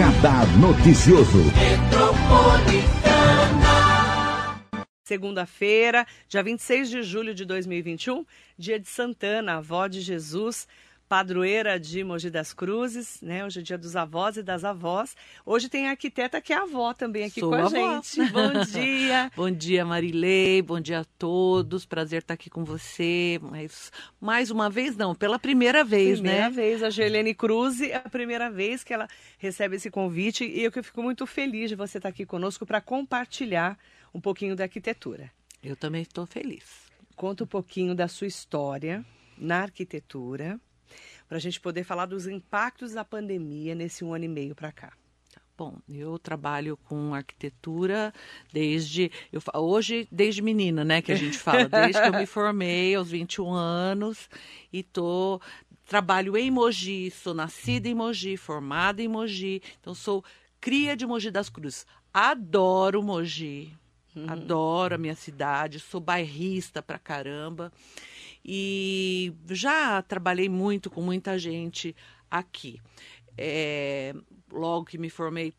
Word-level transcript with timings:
Radar 0.00 0.46
Noticioso. 0.56 1.44
Segunda-feira, 5.04 6.06
dia 6.26 6.42
26 6.42 6.88
de 6.88 7.02
julho 7.02 7.34
de 7.34 7.44
2021, 7.44 8.24
dia 8.56 8.80
de 8.80 8.88
Santana, 8.88 9.56
avó 9.56 9.86
de 9.88 10.00
Jesus, 10.00 10.66
padroeira 11.10 11.76
de 11.80 12.04
Mogi 12.04 12.30
das 12.30 12.54
Cruzes, 12.54 13.20
né? 13.20 13.44
Hoje 13.44 13.58
é 13.58 13.62
dia 13.64 13.76
dos 13.76 13.96
avós 13.96 14.36
e 14.36 14.44
das 14.44 14.62
avós. 14.62 15.16
Hoje 15.44 15.68
tem 15.68 15.88
a 15.88 15.90
arquiteta 15.90 16.40
que 16.40 16.52
é 16.52 16.56
avó 16.56 16.94
também 16.94 17.24
aqui 17.24 17.40
Sou 17.40 17.50
com 17.50 17.56
a 17.56 17.68
gente. 17.68 18.30
Bom 18.30 18.52
dia. 18.70 19.32
Bom 19.34 19.50
dia, 19.50 19.84
Marilei. 19.84 20.62
Bom 20.62 20.78
dia 20.78 21.00
a 21.00 21.04
todos. 21.04 21.84
Prazer 21.84 22.20
estar 22.20 22.34
aqui 22.34 22.48
com 22.48 22.64
você. 22.64 23.40
Mas 23.42 23.90
mais 24.20 24.52
uma 24.52 24.70
vez, 24.70 24.96
não, 24.96 25.12
pela 25.12 25.36
primeira 25.36 25.82
vez, 25.82 26.20
primeira 26.20 26.48
né? 26.48 26.54
vez, 26.54 26.80
a 26.80 26.90
Gelene 26.90 27.34
Cruz 27.34 27.80
é 27.80 27.96
a 27.96 28.08
primeira 28.08 28.48
vez 28.48 28.84
que 28.84 28.94
ela 28.94 29.08
recebe 29.36 29.74
esse 29.74 29.90
convite 29.90 30.44
e 30.44 30.62
eu 30.62 30.70
que 30.70 30.80
fico 30.80 31.02
muito 31.02 31.26
feliz 31.26 31.70
de 31.70 31.74
você 31.74 31.98
estar 31.98 32.10
aqui 32.10 32.24
conosco 32.24 32.64
para 32.64 32.80
compartilhar 32.80 33.76
um 34.14 34.20
pouquinho 34.20 34.54
da 34.54 34.62
arquitetura. 34.62 35.28
Eu 35.60 35.74
também 35.74 36.02
estou 36.02 36.24
feliz. 36.24 36.88
Conta 37.16 37.42
um 37.42 37.48
pouquinho 37.48 37.96
da 37.96 38.06
sua 38.06 38.28
história 38.28 39.04
na 39.36 39.62
arquitetura, 39.62 40.60
para 41.30 41.36
a 41.36 41.40
gente 41.40 41.60
poder 41.60 41.84
falar 41.84 42.06
dos 42.06 42.26
impactos 42.26 42.92
da 42.92 43.04
pandemia 43.04 43.72
nesse 43.72 44.04
um 44.04 44.12
ano 44.12 44.24
e 44.24 44.28
meio 44.28 44.52
para 44.52 44.72
cá. 44.72 44.92
Bom, 45.56 45.78
eu 45.88 46.18
trabalho 46.18 46.76
com 46.76 47.14
arquitetura 47.14 48.12
desde 48.52 49.12
eu 49.32 49.40
hoje 49.54 50.08
desde 50.10 50.42
menina, 50.42 50.84
né, 50.84 51.00
que 51.00 51.12
a 51.12 51.14
gente 51.14 51.38
fala, 51.38 51.68
desde 51.70 52.02
que 52.02 52.08
eu 52.08 52.14
me 52.14 52.26
formei 52.26 52.96
aos 52.96 53.12
21 53.12 53.52
anos 53.52 54.28
e 54.72 54.82
tô 54.82 55.40
trabalho 55.86 56.36
em 56.36 56.50
Mogi, 56.50 57.12
sou 57.12 57.32
nascida 57.32 57.86
em 57.86 57.94
Mogi, 57.94 58.36
formada 58.36 59.00
em 59.00 59.06
Mogi, 59.06 59.62
então 59.80 59.94
sou 59.94 60.24
cria 60.60 60.96
de 60.96 61.06
Mogi 61.06 61.30
das 61.30 61.48
Cruzes. 61.48 61.86
Adoro 62.12 63.04
Mogi. 63.04 63.72
Adoro 64.26 64.96
a 64.96 64.98
minha 64.98 65.14
cidade, 65.14 65.78
sou 65.78 66.00
bairrista 66.00 66.82
pra 66.82 66.98
caramba. 66.98 67.72
E 68.44 69.32
já 69.48 70.02
trabalhei 70.02 70.48
muito 70.48 70.90
com 70.90 71.02
muita 71.02 71.38
gente 71.38 71.94
aqui. 72.30 72.80
É, 73.36 74.14
logo 74.52 74.86
que 74.86 74.98
me 74.98 75.10
formei, 75.10 75.52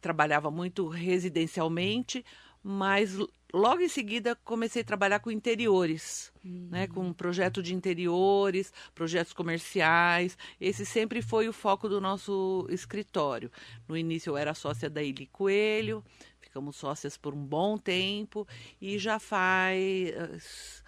trabalhava 0.00 0.50
muito 0.50 0.88
residencialmente, 0.88 2.24
mas 2.62 3.16
logo 3.52 3.80
em 3.80 3.88
seguida 3.88 4.34
comecei 4.36 4.82
a 4.82 4.84
trabalhar 4.84 5.20
com 5.20 5.30
interiores, 5.30 6.32
né, 6.42 6.86
com 6.86 7.12
projeto 7.12 7.62
de 7.62 7.74
interiores, 7.74 8.72
projetos 8.94 9.32
comerciais. 9.32 10.36
Esse 10.60 10.84
sempre 10.84 11.22
foi 11.22 11.48
o 11.48 11.52
foco 11.52 11.88
do 11.88 12.00
nosso 12.00 12.66
escritório. 12.68 13.50
No 13.88 13.96
início 13.96 14.30
eu 14.30 14.36
era 14.36 14.54
sócia 14.54 14.90
da 14.90 15.02
Ili 15.02 15.26
Coelho, 15.26 16.04
ficamos 16.40 16.76
sócias 16.76 17.16
por 17.16 17.34
um 17.34 17.44
bom 17.44 17.78
tempo 17.78 18.46
e 18.80 18.98
já 18.98 19.18
faz 19.18 20.83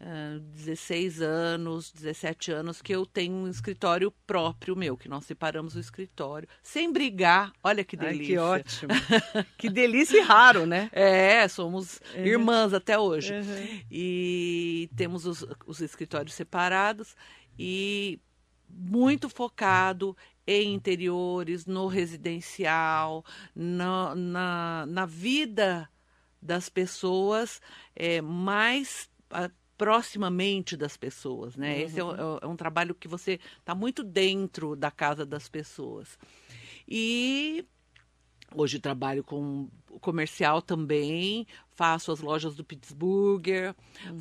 ah, 0.00 0.38
16 0.54 1.20
anos, 1.20 1.90
17 1.92 2.52
anos 2.52 2.80
que 2.80 2.94
eu 2.94 3.04
tenho 3.04 3.34
um 3.34 3.48
escritório 3.48 4.12
próprio 4.26 4.76
meu, 4.76 4.96
que 4.96 5.08
nós 5.08 5.24
separamos 5.24 5.74
o 5.74 5.80
escritório, 5.80 6.48
sem 6.62 6.92
brigar. 6.92 7.52
Olha 7.64 7.82
que 7.84 7.96
Ai, 8.00 8.06
delícia. 8.12 8.26
que 8.34 8.38
ótimo. 8.38 8.92
que 9.58 9.68
delícia 9.68 10.18
e 10.18 10.20
raro, 10.20 10.66
né? 10.66 10.88
É, 10.92 11.46
somos 11.48 12.00
Uhum. 12.14 12.24
irmãs 12.24 12.72
até 12.72 12.98
hoje. 12.98 13.32
Uhum. 13.34 13.80
E 13.90 14.88
temos 14.96 15.26
os, 15.26 15.44
os 15.66 15.80
escritórios 15.80 16.34
separados 16.34 17.16
e 17.58 18.20
muito 18.68 19.28
focado 19.28 20.16
em 20.46 20.74
interiores, 20.74 21.66
no 21.66 21.86
residencial, 21.88 23.24
na, 23.54 24.14
na, 24.14 24.86
na 24.86 25.06
vida 25.06 25.88
das 26.40 26.68
pessoas 26.68 27.60
é, 27.94 28.20
mais 28.22 29.10
ah, 29.30 29.50
proximamente 29.78 30.76
das 30.76 30.96
pessoas, 30.96 31.56
né? 31.56 31.80
Esse 31.80 32.00
é, 32.00 32.04
um- 32.04 32.38
é 32.42 32.46
um 32.46 32.56
trabalho 32.56 32.94
que 32.94 33.08
você 33.08 33.38
está 33.60 33.74
muito 33.74 34.02
dentro 34.02 34.74
da 34.76 34.90
casa 34.90 35.24
das 35.24 35.48
pessoas. 35.48 36.18
E 36.86 37.64
Hoje 38.54 38.78
trabalho 38.78 39.22
com 39.22 39.68
comercial 40.00 40.62
também, 40.62 41.46
faço 41.72 42.10
as 42.10 42.20
lojas 42.20 42.56
do 42.56 42.64
Pittsburgher, 42.64 43.74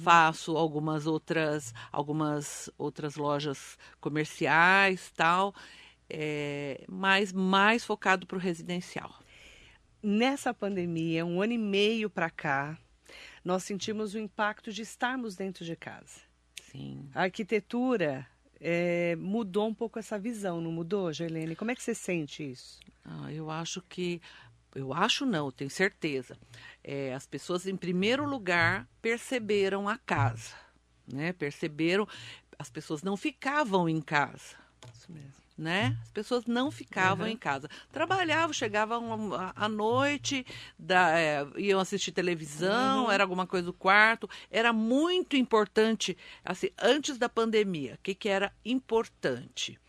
faço 0.03 0.57
algumas 0.57 1.07
outras, 1.07 1.73
algumas 1.93 2.69
outras 2.77 3.15
lojas 3.15 3.77
comerciais, 4.01 5.13
tal, 5.15 5.55
é, 6.09 6.83
mas 6.89 7.31
mais 7.31 7.85
focado 7.85 8.27
para 8.27 8.35
o 8.35 8.41
residencial. 8.41 9.17
Nessa 10.03 10.53
pandemia, 10.53 11.25
um 11.25 11.41
ano 11.41 11.53
e 11.53 11.57
meio 11.57 12.09
para 12.09 12.29
cá, 12.29 12.77
nós 13.47 13.63
sentimos 13.63 14.13
o 14.13 14.19
impacto 14.19 14.73
de 14.73 14.81
estarmos 14.81 15.37
dentro 15.37 15.63
de 15.63 15.73
casa. 15.73 16.19
Sim. 16.69 17.09
A 17.15 17.21
arquitetura 17.23 18.27
eh, 18.59 19.15
mudou 19.17 19.69
um 19.69 19.73
pouco 19.73 19.97
essa 19.97 20.19
visão, 20.19 20.59
não 20.59 20.69
mudou, 20.69 21.13
Gelene? 21.13 21.55
Como 21.55 21.71
é 21.71 21.75
que 21.75 21.81
você 21.81 21.95
sente 21.95 22.51
isso? 22.51 22.77
Ah, 23.05 23.31
eu 23.31 23.49
acho 23.49 23.81
que. 23.83 24.21
Eu 24.75 24.93
acho 24.93 25.25
não, 25.25 25.45
eu 25.45 25.51
tenho 25.53 25.69
certeza. 25.69 26.37
É, 26.83 27.13
as 27.13 27.25
pessoas, 27.25 27.65
em 27.65 27.77
primeiro 27.77 28.25
lugar, 28.25 28.85
perceberam 29.01 29.87
a 29.87 29.97
casa. 29.97 30.53
Né? 31.11 31.31
Perceberam. 31.31 32.05
As 32.59 32.69
pessoas 32.69 33.01
não 33.01 33.15
ficavam 33.15 33.87
em 33.87 34.01
casa. 34.01 34.57
Isso 34.93 35.09
mesmo. 35.09 35.46
Né? 35.57 35.97
As 36.03 36.11
pessoas 36.11 36.45
não 36.45 36.69
ficavam 36.69 37.25
Uhum. 37.25 37.31
em 37.31 37.37
casa. 37.37 37.67
Trabalhavam, 37.91 38.53
chegavam 38.53 39.33
à- 39.33 39.53
à 39.55 39.67
noite, 39.67 40.45
da- 40.77 41.17
é, 41.17 41.45
iam 41.57 41.79
assistir 41.79 42.11
televisão, 42.11 43.05
Uhum. 43.05 43.11
era 43.11 43.23
alguma 43.23 43.47
coisa 43.47 43.65
do 43.65 43.73
quarto. 43.73 44.29
Era 44.51 44.71
muito 44.71 45.35
importante, 45.35 46.15
assim, 46.45 46.69
antes 46.79 47.17
da 47.17 47.27
pandemia, 47.27 47.95
o 47.95 47.97
que, 48.03 48.13
que 48.13 48.29
era 48.29 48.53
importante? 48.63 49.79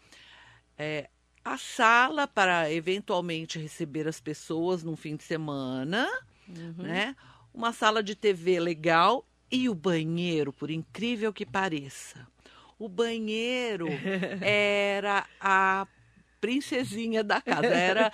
É, 0.77 1.09
a 1.45 1.57
sala 1.59 2.27
para 2.27 2.71
eventualmente 2.73 3.59
receber 3.59 4.07
as 4.09 4.21
pessoas 4.21 4.83
num 4.83 4.97
fim 4.97 5.17
de 5.17 5.25
semana, 5.25 6.09
Uhum. 6.49 6.75
né? 6.79 7.17
Uma 7.53 7.73
sala 7.73 8.03
de 8.03 8.15
TV 8.15 8.61
legal 8.61 9.27
e 9.51 9.69
o 9.69 9.75
banheiro, 9.75 10.53
por 10.53 10.71
incrível 10.71 11.33
que 11.33 11.45
pareça. 11.47 12.27
O 12.79 12.89
banheiro 12.89 13.89
era 14.41 15.27
a 15.41 15.87
princesinha 16.41 17.25
da 17.25 17.41
casa. 17.41 17.67
Era 17.67 18.11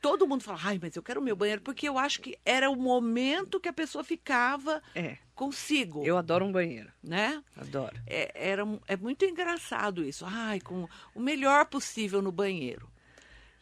todo 0.00 0.26
mundo 0.26 0.42
fala, 0.42 0.58
ai, 0.62 0.78
mas 0.80 0.96
eu 0.96 1.02
quero 1.02 1.20
o 1.20 1.22
meu 1.22 1.36
banheiro 1.36 1.60
porque 1.60 1.86
eu 1.88 1.98
acho 1.98 2.20
que 2.22 2.38
era 2.44 2.70
o 2.70 2.76
momento 2.76 3.60
que 3.60 3.68
a 3.68 3.72
pessoa 3.72 4.02
ficava 4.02 4.82
É, 4.94 5.18
consigo, 5.34 6.02
eu 6.06 6.16
adoro 6.16 6.44
um 6.46 6.52
banheiro. 6.52 6.90
né? 7.02 7.42
Adoro. 7.54 8.00
É, 8.06 8.30
era, 8.34 8.62
é 8.88 8.96
muito 8.96 9.24
engraçado 9.26 10.02
isso. 10.02 10.24
Ai, 10.26 10.58
com 10.60 10.88
o 11.14 11.20
melhor 11.20 11.66
possível 11.66 12.22
no 12.22 12.32
banheiro. 12.32 12.88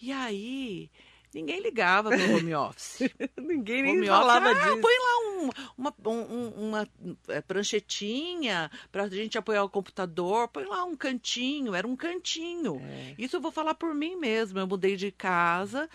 E 0.01 0.13
aí, 0.13 0.89
ninguém 1.35 1.61
ligava 1.61 2.17
no 2.17 2.37
home 2.37 2.55
office. 2.55 3.01
Ninguém 3.39 3.83
nem 3.83 3.97
Home 3.99 4.07
falava 4.07 4.51
office, 4.51 4.63
ah, 4.63 4.69
disso. 4.71 4.81
põe 4.81 4.95
lá 4.95 5.19
um- 5.31 5.51
uma, 5.77 5.95
um- 6.07 6.11
um- 6.35 6.69
uma 6.69 6.89
é, 7.29 7.41
pranchetinha 7.41 8.71
para 8.91 9.05
a 9.05 9.09
gente 9.09 9.39
apoiar 9.39 9.63
o 9.65 9.69
computador, 9.69 10.49
põe 10.49 10.65
lá 10.65 10.85
um 10.85 10.97
cantinho, 10.97 11.75
era 11.75 11.87
um 11.87 11.97
cantinho. 11.97 12.81
É. 12.85 13.15
Isso 13.19 13.37
eu 13.37 13.41
vou 13.41 13.51
falar 13.53 13.75
por 13.75 13.95
mim 13.95 14.17
mesma. 14.17 14.61
Eu 14.61 14.67
mudei 14.67 14.97
de 14.97 15.11
casa 15.13 15.89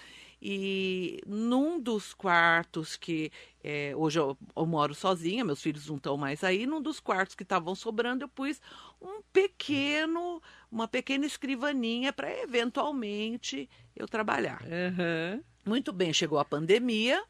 e 0.45 1.21
num 1.25 1.79
dos 1.79 2.13
quartos 2.13 2.97
que 2.97 3.31
é, 3.63 3.93
hoje 3.95 4.19
eu, 4.19 4.37
eu 4.53 4.65
moro 4.65 4.93
sozinha, 4.93 5.45
meus 5.45 5.61
filhos 5.61 5.87
não 5.87 5.95
estão 5.95 6.17
mais 6.17 6.43
aí, 6.43 6.65
num 6.65 6.81
dos 6.81 6.99
quartos 6.99 7.33
que 7.33 7.43
estavam 7.43 7.73
sobrando 7.73 8.25
eu 8.25 8.27
pus 8.27 8.59
um 9.01 9.21
pequeno, 9.31 10.41
uma 10.69 10.85
pequena 10.85 11.25
escrivaninha 11.25 12.11
para 12.11 12.29
eventualmente 12.41 13.69
eu 13.95 14.05
trabalhar. 14.05 14.61
Aham. 14.65 15.41
Muito 15.65 15.93
bem, 15.93 16.11
chegou 16.11 16.37
a 16.37 16.43
pandemia, 16.43 17.23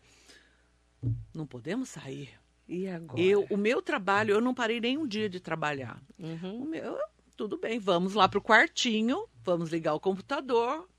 não 1.32 1.46
podemos 1.46 1.90
sair. 1.90 2.32
E 2.68 2.88
agora? 2.88 3.22
Eu, 3.22 3.46
o 3.52 3.58
meu 3.58 3.80
trabalho, 3.80 4.34
eu 4.34 4.42
não 4.42 4.56
parei 4.56 4.82
nem 4.82 4.98
um 4.98 5.06
dia 5.06 5.30
de 5.30 5.40
trabalhar. 5.40 6.02
Uhum. 6.18 6.64
O 6.64 6.66
meu, 6.66 6.98
tudo 7.38 7.60
bem, 7.60 7.78
vamos 7.78 8.16
lá 8.16 8.28
pro 8.28 8.42
quartinho, 8.42 9.28
vamos 9.44 9.70
ligar 9.70 9.94
o 9.94 10.00
computador. 10.00 10.90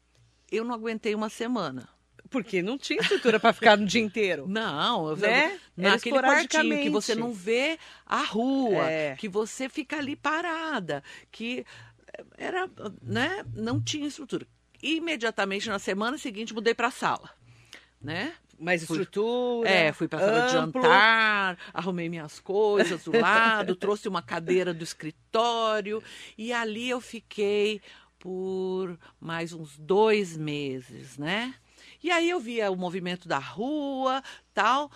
Eu 0.49 0.64
não 0.64 0.72
aguentei 0.72 1.12
uma 1.12 1.28
semana. 1.28 1.88
Porque 2.31 2.62
não 2.62 2.76
tinha 2.79 3.00
estrutura 3.00 3.38
para 3.38 3.53
ficar 3.53 3.76
no 3.76 3.87
dia 3.87 4.00
inteiro. 4.00 4.47
Não, 4.49 5.09
eu 5.11 5.17
Né? 5.17 5.59
Naquele 5.76 6.19
quartinho 6.21 6.82
que 6.82 6.91
você 6.91 7.15
não 7.15 7.32
vê 7.32 7.79
a 8.06 8.23
rua, 8.23 8.91
É. 8.91 9.15
que 9.17 9.29
você 9.29 9.69
fica 9.69 9.97
ali 9.99 10.17
parada, 10.17 11.03
que 11.31 11.65
era, 12.37 12.69
né, 13.03 13.44
não 13.55 13.81
tinha 13.81 14.06
estrutura. 14.09 14.47
Imediatamente 14.82 15.69
na 15.69 15.79
semana 15.79 16.19
seguinte 16.19 16.53
mudei 16.55 16.75
para 16.75 16.88
a 16.88 16.91
sala, 16.91 17.31
né? 18.00 18.35
Mais 18.59 18.85
Fui- 18.85 18.97
estrutura. 18.99 19.69
É, 19.69 19.93
fui 19.93 20.06
para 20.06 20.19
a 20.19 20.23
sala 20.23 20.47
de 20.47 20.53
jantar, 20.53 21.59
arrumei 21.73 22.09
minhas 22.09 22.38
coisas 22.38 23.03
do 23.05 23.19
lado, 23.19 23.75
trouxe 23.76 24.09
uma 24.09 24.23
cadeira 24.23 24.73
do 24.73 24.85
escritório 24.85 26.03
e 26.38 26.53
ali 26.53 26.88
eu 26.88 27.00
fiquei 27.00 27.81
por 28.19 28.97
mais 29.21 29.53
uns 29.53 29.76
dois 29.76 30.37
meses, 30.37 31.19
né? 31.19 31.55
E 32.04 32.10
aí 32.10 32.28
eu 32.28 32.38
via 32.38 32.70
o 32.70 32.76
movimento 32.76 33.26
da 33.26 33.38
rua, 33.38 34.22
tal, 34.52 34.90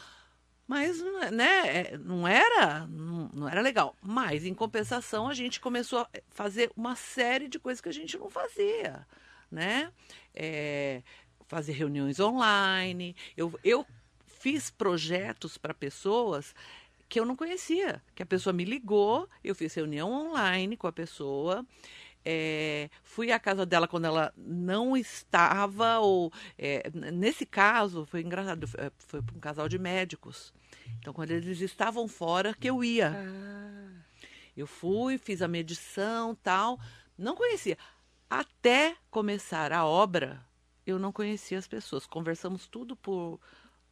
mas 0.67 1.03
né, 1.33 1.97
não 2.05 2.29
era 2.29 2.87
não, 2.87 3.31
não 3.33 3.49
era 3.49 3.63
legal. 3.63 3.97
Mas 4.03 4.45
em 4.45 4.53
compensação 4.53 5.27
a 5.27 5.33
gente 5.33 5.59
começou 5.59 6.01
a 6.01 6.09
fazer 6.29 6.71
uma 6.77 6.95
série 6.95 7.49
de 7.49 7.59
coisas 7.59 7.81
que 7.81 7.89
a 7.89 7.95
gente 7.95 8.19
não 8.19 8.29
fazia, 8.29 9.07
né? 9.51 9.91
É, 10.35 11.03
fazer 11.47 11.73
reuniões 11.73 12.21
online. 12.21 13.17
Eu, 13.35 13.59
eu 13.65 13.87
fiz 14.27 14.71
projetos 14.71 15.57
para 15.57 15.73
pessoas 15.73 16.55
que 17.09 17.19
eu 17.19 17.25
não 17.25 17.35
conhecia, 17.35 18.03
que 18.15 18.23
a 18.23 18.27
pessoa 18.27 18.53
me 18.53 18.67
ligou, 18.67 19.27
eu 19.43 19.55
fiz 19.55 19.73
reunião 19.73 20.13
online 20.13 20.77
com 20.77 20.87
a 20.87 20.93
pessoa. 20.93 21.65
É, 22.31 22.91
fui 23.03 23.33
à 23.33 23.39
casa 23.39 23.65
dela 23.65 23.89
quando 23.89 24.05
ela 24.05 24.35
não 24.37 24.95
estava, 24.95 25.99
ou 25.99 26.31
é, 26.59 26.91
nesse 27.11 27.47
caso 27.47 28.05
foi 28.05 28.21
engraçado, 28.21 28.69
foi, 28.69 28.91
foi 28.99 29.23
para 29.23 29.35
um 29.35 29.41
casal 29.41 29.67
de 29.67 29.79
médicos. 29.79 30.53
Então, 30.99 31.15
quando 31.15 31.31
eles 31.31 31.63
estavam 31.63 32.07
fora, 32.07 32.53
que 32.53 32.69
eu 32.69 32.85
ia. 32.85 33.15
Ah. 33.17 34.03
Eu 34.55 34.67
fui, 34.67 35.17
fiz 35.17 35.41
a 35.41 35.49
medição, 35.49 36.35
tal. 36.35 36.79
Não 37.17 37.35
conhecia. 37.35 37.79
Até 38.29 38.95
começar 39.11 39.73
a 39.73 39.87
obra, 39.87 40.45
eu 40.87 40.99
não 40.99 41.11
conhecia 41.11 41.59
as 41.59 41.67
pessoas. 41.67 42.05
Conversamos 42.05 42.67
tudo 42.67 42.95
por 42.95 43.41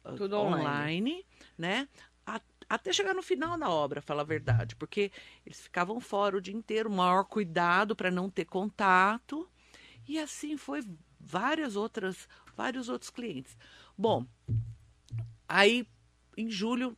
uh, 0.05 0.15
tudo 0.15 0.37
online. 0.37 0.61
online, 0.61 1.25
né? 1.57 1.87
Até 2.69 2.91
chegar 2.91 3.13
no 3.13 3.23
final 3.23 3.57
da 3.57 3.69
obra, 3.69 4.01
falar 4.01 4.21
a 4.21 4.25
verdade, 4.25 4.75
porque 4.75 5.11
eles 5.45 5.61
ficavam 5.61 5.99
fora 5.99 6.37
o 6.37 6.41
dia 6.41 6.53
inteiro, 6.53 6.89
maior 6.89 7.23
cuidado 7.23 7.95
para 7.95 8.11
não 8.11 8.29
ter 8.29 8.45
contato. 8.45 9.49
E 10.07 10.19
assim 10.19 10.57
foi 10.57 10.83
várias 11.19 11.75
outras, 11.75 12.27
vários 12.55 12.89
outros 12.89 13.09
clientes. 13.09 13.57
Bom, 13.97 14.25
aí 15.47 15.87
em 16.35 16.49
julho 16.49 16.95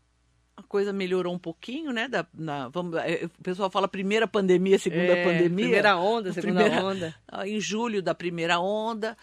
a 0.59 0.63
coisa 0.63 0.91
melhorou 0.91 1.33
um 1.33 1.39
pouquinho, 1.39 1.93
né? 1.93 2.07
Da, 2.07 2.25
na, 2.33 2.67
vamos, 2.67 2.95
é, 2.97 3.25
o 3.25 3.43
pessoal 3.43 3.69
fala 3.69 3.87
primeira 3.87 4.27
pandemia, 4.27 4.77
segunda 4.77 5.13
é, 5.13 5.23
pandemia. 5.23 5.65
Primeira 5.65 5.97
onda, 5.97 6.33
segunda 6.33 6.63
primeira, 6.63 6.85
onda. 6.85 7.15
Em 7.45 7.61
julho 7.61 8.01
da 8.01 8.13
primeira 8.13 8.59
onda, 8.59 9.17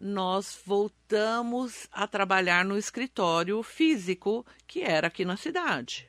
nós 0.00 0.60
voltamos 0.64 1.88
a 1.90 2.06
trabalhar 2.06 2.64
no 2.64 2.76
escritório 2.76 3.62
físico, 3.62 4.46
que 4.66 4.82
era 4.82 5.08
aqui 5.08 5.24
na 5.24 5.36
cidade. 5.36 6.08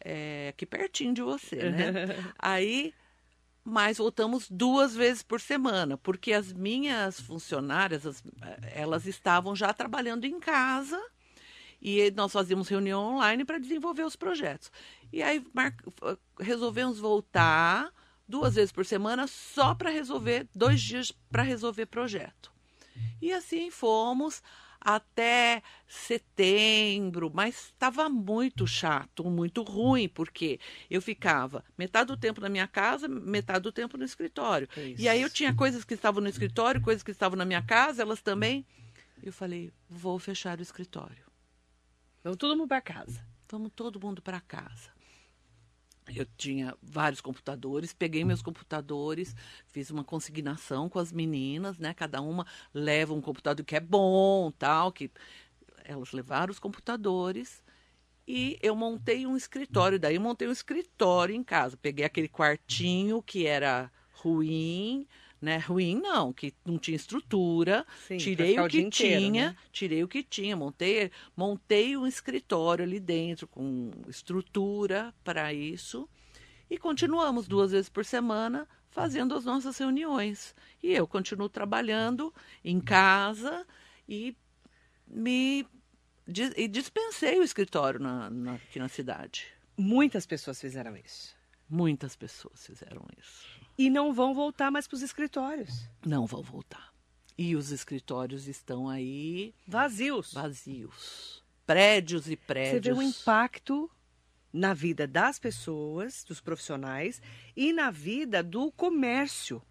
É, 0.00 0.48
aqui 0.48 0.64
pertinho 0.64 1.14
de 1.14 1.22
você, 1.22 1.70
né? 1.70 1.92
Aí, 2.38 2.94
mas 3.62 3.98
voltamos 3.98 4.48
duas 4.50 4.94
vezes 4.94 5.22
por 5.22 5.40
semana, 5.40 5.96
porque 5.98 6.32
as 6.32 6.52
minhas 6.52 7.20
funcionárias, 7.20 8.06
as, 8.06 8.22
elas 8.74 9.06
estavam 9.06 9.54
já 9.54 9.72
trabalhando 9.72 10.24
em 10.24 10.40
casa 10.40 11.00
e 11.80 12.10
nós 12.10 12.32
fazíamos 12.32 12.68
reunião 12.68 13.14
online 13.14 13.44
para 13.44 13.58
desenvolver 13.58 14.04
os 14.04 14.16
projetos. 14.16 14.70
E 15.12 15.22
aí 15.22 15.44
mar... 15.54 15.74
resolvemos 16.38 16.98
voltar 16.98 17.90
duas 18.28 18.54
vezes 18.54 18.72
por 18.72 18.86
semana 18.86 19.26
só 19.26 19.74
para 19.74 19.90
resolver, 19.90 20.48
dois 20.54 20.80
dias 20.80 21.12
para 21.30 21.42
resolver 21.42 21.86
projeto. 21.86 22.52
E 23.20 23.32
assim 23.32 23.70
fomos 23.70 24.42
até 24.80 25.62
setembro, 25.86 27.30
mas 27.34 27.66
estava 27.66 28.08
muito 28.08 28.66
chato, 28.66 29.24
muito 29.24 29.62
ruim, 29.62 30.08
porque 30.08 30.58
eu 30.88 31.02
ficava 31.02 31.62
metade 31.76 32.06
do 32.08 32.16
tempo 32.16 32.40
na 32.40 32.48
minha 32.48 32.66
casa, 32.66 33.06
metade 33.06 33.60
do 33.60 33.72
tempo 33.72 33.98
no 33.98 34.04
escritório. 34.04 34.66
Isso. 34.76 35.02
E 35.02 35.08
aí 35.08 35.20
eu 35.20 35.28
tinha 35.28 35.54
coisas 35.54 35.84
que 35.84 35.94
estavam 35.94 36.22
no 36.22 36.28
escritório, 36.28 36.80
coisas 36.80 37.02
que 37.02 37.10
estavam 37.10 37.36
na 37.36 37.44
minha 37.44 37.62
casa, 37.62 38.02
elas 38.02 38.22
também. 38.22 38.64
Eu 39.22 39.32
falei, 39.32 39.70
vou 39.88 40.18
fechar 40.18 40.58
o 40.58 40.62
escritório. 40.62 41.24
Vamos 42.24 42.38
todo 42.38 42.56
mundo 42.56 42.68
para 42.68 42.80
casa. 42.80 43.22
Vamos 43.50 43.72
todo 43.76 44.00
mundo 44.00 44.22
para 44.22 44.40
casa. 44.40 44.90
Eu 46.14 46.26
tinha 46.36 46.74
vários 46.82 47.20
computadores, 47.20 47.92
peguei 47.92 48.24
meus 48.24 48.42
computadores, 48.42 49.34
fiz 49.66 49.90
uma 49.90 50.04
consignação 50.04 50.88
com 50.88 50.98
as 50.98 51.12
meninas, 51.12 51.78
né? 51.78 51.94
Cada 51.94 52.20
uma 52.20 52.46
leva 52.74 53.14
um 53.14 53.20
computador 53.20 53.64
que 53.64 53.76
é 53.76 53.80
bom, 53.80 54.50
tal, 54.50 54.92
que 54.92 55.10
elas 55.84 56.12
levaram 56.12 56.50
os 56.50 56.58
computadores 56.58 57.62
e 58.32 58.56
eu 58.62 58.76
montei 58.76 59.26
um 59.26 59.36
escritório. 59.36 59.98
Daí 59.98 60.16
montei 60.18 60.46
um 60.46 60.52
escritório 60.52 61.34
em 61.34 61.42
casa. 61.42 61.76
Peguei 61.76 62.04
aquele 62.04 62.28
quartinho 62.28 63.20
que 63.20 63.44
era 63.44 63.90
ruim, 64.12 65.06
né? 65.40 65.58
Ruim 65.58 66.00
não, 66.00 66.32
que 66.32 66.52
não 66.64 66.78
tinha 66.78 66.96
estrutura. 66.96 67.86
Sim, 68.06 68.18
tirei 68.18 68.58
o 68.58 68.68
que 68.68 68.90
tinha, 68.90 69.50
né? 69.50 69.56
tirei 69.72 70.04
o 70.04 70.08
que 70.08 70.22
tinha, 70.22 70.56
montei, 70.56 71.10
montei 71.36 71.96
um 71.96 72.06
escritório 72.06 72.84
ali 72.84 73.00
dentro 73.00 73.48
com 73.48 73.90
estrutura 74.08 75.14
para 75.24 75.52
isso 75.52 76.08
e 76.68 76.78
continuamos 76.78 77.48
duas 77.48 77.72
vezes 77.72 77.88
por 77.88 78.04
semana 78.04 78.68
fazendo 78.90 79.34
as 79.34 79.44
nossas 79.44 79.78
reuniões. 79.78 80.54
E 80.82 80.92
eu 80.92 81.06
continuo 81.06 81.48
trabalhando 81.48 82.32
em 82.64 82.80
casa 82.80 83.66
e 84.08 84.36
me 85.06 85.66
e 86.56 86.68
dispensei 86.68 87.40
o 87.40 87.42
escritório 87.42 87.98
na, 87.98 88.30
na, 88.30 88.54
aqui 88.54 88.78
na 88.78 88.88
cidade. 88.88 89.46
Muitas 89.76 90.26
pessoas 90.26 90.60
fizeram 90.60 90.96
isso. 90.96 91.34
Muitas 91.68 92.14
pessoas 92.14 92.64
fizeram 92.64 93.04
isso 93.18 93.59
e 93.80 93.88
não 93.88 94.12
vão 94.12 94.34
voltar 94.34 94.70
mais 94.70 94.86
para 94.86 94.96
os 94.96 95.02
escritórios. 95.02 95.88
Não 96.04 96.26
vão 96.26 96.42
voltar. 96.42 96.92
E 97.38 97.56
os 97.56 97.70
escritórios 97.70 98.46
estão 98.46 98.90
aí 98.90 99.54
vazios. 99.66 100.34
Vazios. 100.34 101.42
Prédios 101.66 102.28
e 102.28 102.36
prédios. 102.36 102.84
Você 102.84 102.92
vê 102.92 102.92
o 102.92 103.00
impacto 103.00 103.90
na 104.52 104.74
vida 104.74 105.06
das 105.06 105.38
pessoas, 105.38 106.22
dos 106.24 106.42
profissionais 106.42 107.22
e 107.56 107.72
na 107.72 107.90
vida 107.90 108.42
do 108.42 108.70
comércio 108.70 109.62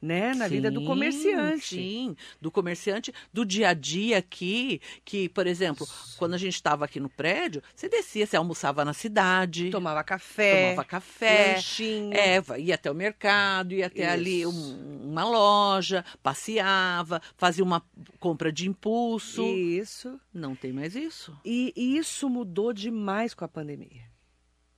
né, 0.00 0.32
na 0.34 0.48
sim, 0.48 0.54
vida 0.54 0.70
do 0.70 0.84
comerciante. 0.84 1.76
Sim, 1.76 2.16
do 2.40 2.50
comerciante, 2.50 3.12
do 3.32 3.44
dia 3.44 3.70
a 3.70 3.74
dia 3.74 4.18
aqui, 4.18 4.80
que, 5.04 5.28
por 5.28 5.46
exemplo, 5.46 5.86
quando 6.16 6.34
a 6.34 6.38
gente 6.38 6.54
estava 6.54 6.84
aqui 6.84 7.00
no 7.00 7.08
prédio, 7.08 7.62
você 7.74 7.88
descia, 7.88 8.26
você 8.26 8.36
almoçava 8.36 8.84
na 8.84 8.92
cidade. 8.92 9.70
Tomava 9.70 10.02
café. 10.04 10.70
Tomava 10.70 10.84
café. 10.84 11.54
Lanchinho. 11.54 12.12
É, 12.14 12.40
ia 12.58 12.76
até 12.76 12.90
o 12.90 12.94
mercado, 12.94 13.74
ia 13.74 13.86
até 13.86 14.02
Isso. 14.02 14.12
ali 14.12 14.46
um, 14.46 15.08
uma 15.10 15.24
loja, 15.24 16.04
passeava, 16.22 17.20
fazia 17.36 17.64
uma 17.64 17.82
compra 18.20 18.52
de 18.52 18.68
impulso. 18.68 19.42
Isso. 19.42 20.18
Não 20.32 20.54
tem 20.54 20.72
mais 20.72 20.94
isso. 20.94 21.36
E 21.44 21.72
isso 21.76 22.28
mudou 22.30 22.72
demais 22.72 23.34
com 23.34 23.44
a 23.44 23.48
pandemia. 23.48 24.08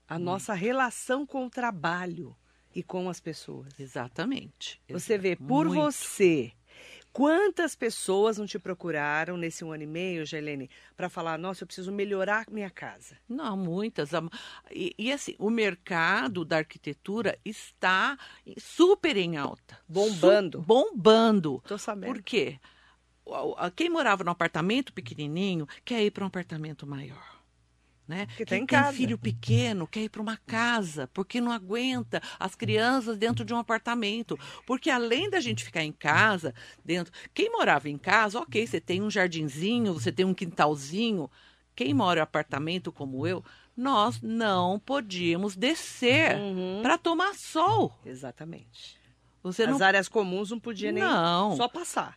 A 0.09 0.17
hum. 0.17 0.21
nossa 0.21 0.55
relação 0.55 1.27
com 1.27 1.47
o 1.47 1.51
trabalho 1.51 2.35
e 2.75 2.83
com 2.83 3.09
as 3.09 3.21
pessoas. 3.21 3.79
Exatamente. 3.79 4.81
Você 4.89 5.19
vê, 5.19 5.37
por 5.37 5.67
Muito. 5.67 5.93
você, 5.93 6.53
quantas 7.13 7.75
pessoas 7.75 8.39
não 8.39 8.47
te 8.47 8.59
procuraram 8.59 9.37
nesse 9.37 9.65
um 9.65 9.73
ano 9.73 9.83
e 9.83 9.87
meio, 9.87 10.25
Gelene, 10.25 10.71
para 10.97 11.09
falar, 11.09 11.39
nossa, 11.39 11.63
eu 11.63 11.67
preciso 11.67 11.91
melhorar 11.91 12.47
minha 12.51 12.71
casa? 12.71 13.17
Não, 13.29 13.57
muitas. 13.57 14.11
E, 14.71 14.95
e, 14.99 15.13
assim, 15.13 15.35
o 15.39 15.51
mercado 15.51 16.45
da 16.45 16.59
arquitetura 16.59 17.39
está 17.45 18.19
super 18.59 19.17
em 19.17 19.37
alta. 19.37 19.79
Bombando. 19.89 20.59
Su 20.59 20.65
bombando. 20.65 21.63
Tô 21.67 21.77
sabendo. 21.77 22.13
Por 22.13 22.23
quê? 22.23 22.59
Quem 23.77 23.89
morava 23.89 24.25
num 24.25 24.31
apartamento 24.33 24.93
pequenininho 24.93 25.67
quer 25.85 26.03
ir 26.03 26.11
para 26.11 26.25
um 26.25 26.29
apartamento 26.29 26.87
maior 26.87 27.40
né? 28.11 28.27
Que 28.37 28.45
Quem 28.45 28.59
tem 28.59 28.67
casa. 28.67 28.93
filho 28.93 29.17
pequeno 29.17 29.87
quer 29.87 30.03
ir 30.03 30.09
para 30.09 30.21
uma 30.21 30.37
casa, 30.37 31.09
porque 31.15 31.41
não 31.41 31.53
aguenta 31.53 32.21
as 32.41 32.57
crianças 32.57 33.17
dentro 33.17 33.45
de 33.45 33.55
um 33.55 33.57
apartamento. 33.57 34.37
Porque 34.67 34.91
além 34.91 35.31
da 35.31 35.39
gente 35.39 35.65
ficar 35.65 35.85
em 35.85 35.93
casa, 35.93 36.53
dentro. 36.85 37.13
Quem 37.33 37.51
morava 37.53 37.89
em 37.89 37.97
casa, 37.97 38.41
ok, 38.41 38.67
você 38.67 38.81
tem 38.81 39.01
um 39.01 39.11
jardinzinho, 39.11 39.95
você 39.95 40.11
tem 40.11 40.27
um 40.27 40.35
quintalzinho. 40.35 41.31
Quem 41.77 41.95
mora 41.95 42.19
em 42.19 42.23
apartamento 42.23 42.91
como 42.91 43.27
eu, 43.27 43.45
nós 43.77 44.21
não 44.21 44.79
podíamos 44.79 45.55
descer 45.55 46.37
uhum. 46.37 46.81
para 46.83 46.99
tomar 46.99 47.35
sol. 47.35 47.97
Exatamente. 48.05 49.00
Você 49.43 49.63
As 49.63 49.79
não... 49.79 49.87
áreas 49.87 50.09
comuns 50.09 50.51
não 50.51 50.61
podia 50.61 50.93
nem 50.93 51.03
não. 51.03 51.57
só 51.57 51.67
passar. 51.67 52.15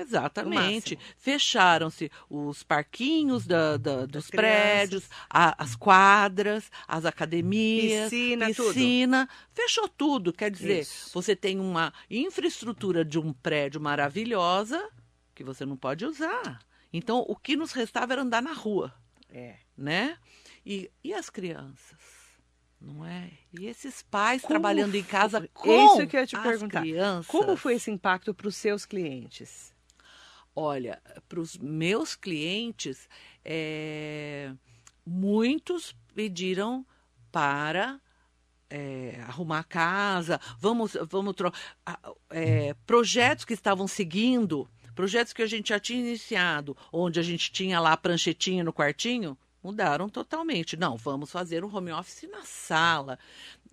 Exatamente. 0.00 0.98
Fecharam-se 1.16 2.10
os 2.28 2.64
parquinhos 2.64 3.46
da, 3.46 3.76
da, 3.76 4.06
dos 4.06 4.28
prédios, 4.28 5.08
a, 5.30 5.62
as 5.62 5.76
quadras, 5.76 6.70
as 6.88 7.04
academias, 7.04 8.10
piscina, 8.10 8.46
piscina. 8.46 9.26
Tudo. 9.26 9.38
Fechou 9.54 9.88
tudo. 9.88 10.32
Quer 10.32 10.50
dizer, 10.50 10.80
Isso. 10.80 11.10
você 11.14 11.36
tem 11.36 11.60
uma 11.60 11.92
infraestrutura 12.10 13.04
de 13.04 13.20
um 13.20 13.32
prédio 13.32 13.80
maravilhosa 13.80 14.90
que 15.32 15.44
você 15.44 15.64
não 15.64 15.76
pode 15.76 16.04
usar. 16.04 16.58
Então, 16.92 17.24
o 17.28 17.36
que 17.36 17.56
nos 17.56 17.72
restava 17.72 18.12
era 18.14 18.22
andar 18.22 18.42
na 18.42 18.52
rua. 18.52 18.92
É. 19.30 19.56
Né? 19.76 20.16
E, 20.66 20.90
e 21.02 21.12
as 21.12 21.28
crianças? 21.28 21.93
Não 22.84 23.04
é? 23.04 23.30
E 23.58 23.66
esses 23.66 24.02
pais 24.02 24.42
como 24.42 24.52
trabalhando 24.52 24.94
em 24.94 25.02
casa 25.02 25.48
com 25.54 25.86
Isso 25.86 26.06
que 26.06 26.16
eu 26.16 26.20
ia 26.20 26.26
te 26.26 26.36
as 26.36 26.42
perguntar. 26.42 26.82
crianças. 26.82 27.26
Como 27.26 27.56
foi 27.56 27.76
esse 27.76 27.90
impacto 27.90 28.34
para 28.34 28.46
os 28.46 28.56
seus 28.56 28.84
clientes? 28.84 29.72
Olha, 30.54 31.00
para 31.28 31.40
os 31.40 31.56
meus 31.56 32.14
clientes, 32.14 33.08
é, 33.44 34.52
muitos 35.04 35.96
pediram 36.14 36.86
para 37.32 37.98
é, 38.68 39.18
arrumar 39.26 39.60
a 39.60 39.64
casa, 39.64 40.40
vamos, 40.58 40.96
vamos 41.08 41.34
é, 42.30 42.74
projetos 42.86 43.44
que 43.44 43.54
estavam 43.54 43.88
seguindo, 43.88 44.68
projetos 44.94 45.32
que 45.32 45.42
a 45.42 45.46
gente 45.46 45.70
já 45.70 45.80
tinha 45.80 46.00
iniciado, 46.00 46.76
onde 46.92 47.18
a 47.18 47.22
gente 47.22 47.50
tinha 47.50 47.80
lá 47.80 47.92
a 47.92 47.96
pranchetinha 47.96 48.62
no 48.62 48.72
quartinho, 48.72 49.36
mudaram 49.64 50.08
totalmente. 50.08 50.76
Não, 50.76 50.96
vamos 50.96 51.32
fazer 51.32 51.64
um 51.64 51.74
home 51.74 51.90
office 51.90 52.28
na 52.30 52.42
sala. 52.42 53.18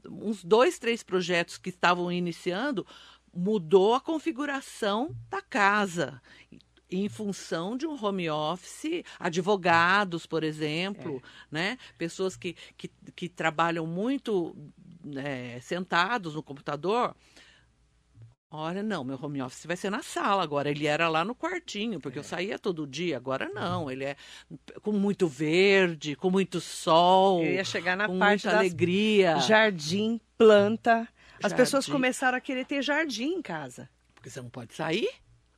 Uns 0.06 0.44
dois, 0.44 0.80
três 0.80 1.04
projetos 1.04 1.58
que 1.58 1.70
estavam 1.70 2.12
iniciando 2.12 2.88
mudou 3.34 3.94
a 3.94 4.02
configuração 4.02 5.16
da 5.30 5.42
casa 5.42 6.22
em 6.90 7.08
função 7.08 7.78
de 7.78 7.88
um 7.88 8.04
home 8.04 8.30
office, 8.30 9.04
advogados, 9.18 10.26
por 10.26 10.44
exemplo, 10.44 11.18
é. 11.18 11.22
né? 11.50 11.78
pessoas 11.98 12.36
que, 12.36 12.56
que, 12.76 12.90
que 13.16 13.30
trabalham 13.30 13.88
muito 13.88 14.54
é, 15.16 15.60
sentados 15.62 16.36
no 16.36 16.44
computador. 16.44 17.16
Olha, 18.54 18.84
não, 18.84 19.02
meu 19.06 19.18
home 19.22 19.42
office 19.42 19.66
vai 19.66 19.78
ser 19.78 19.90
na 19.90 20.04
sala 20.04 20.44
agora. 20.44 20.70
Ele 20.70 20.86
era 20.86 21.08
lá 21.08 21.24
no 21.24 21.34
quartinho, 21.34 22.02
porque 22.02 22.18
é. 22.18 22.20
eu 22.20 22.24
saía 22.24 22.60
todo 22.60 22.86
dia. 22.86 23.16
Agora 23.16 23.48
não, 23.48 23.90
ele 23.90 24.04
é 24.04 24.18
com 24.82 24.92
muito 24.92 25.26
verde, 25.26 26.18
com 26.18 26.30
muito 26.30 26.60
sol. 26.60 27.42
Eu 27.42 27.54
ia 27.54 27.64
chegar 27.64 27.96
na 27.96 28.08
com 28.08 28.20
parte 28.20 28.46
muita 28.46 28.60
alegria. 28.60 29.40
Jardim, 29.40 30.20
planta. 30.38 31.08
As 31.42 31.54
pessoas 31.54 31.88
começaram 31.88 32.38
a 32.38 32.42
querer 32.42 32.66
ter 32.66 32.82
jardim 32.82 33.36
em 33.36 33.42
casa. 33.42 33.90
Porque 34.14 34.30
você 34.30 34.42
não 34.42 34.50
pode 34.50 34.74
sair. 34.76 35.10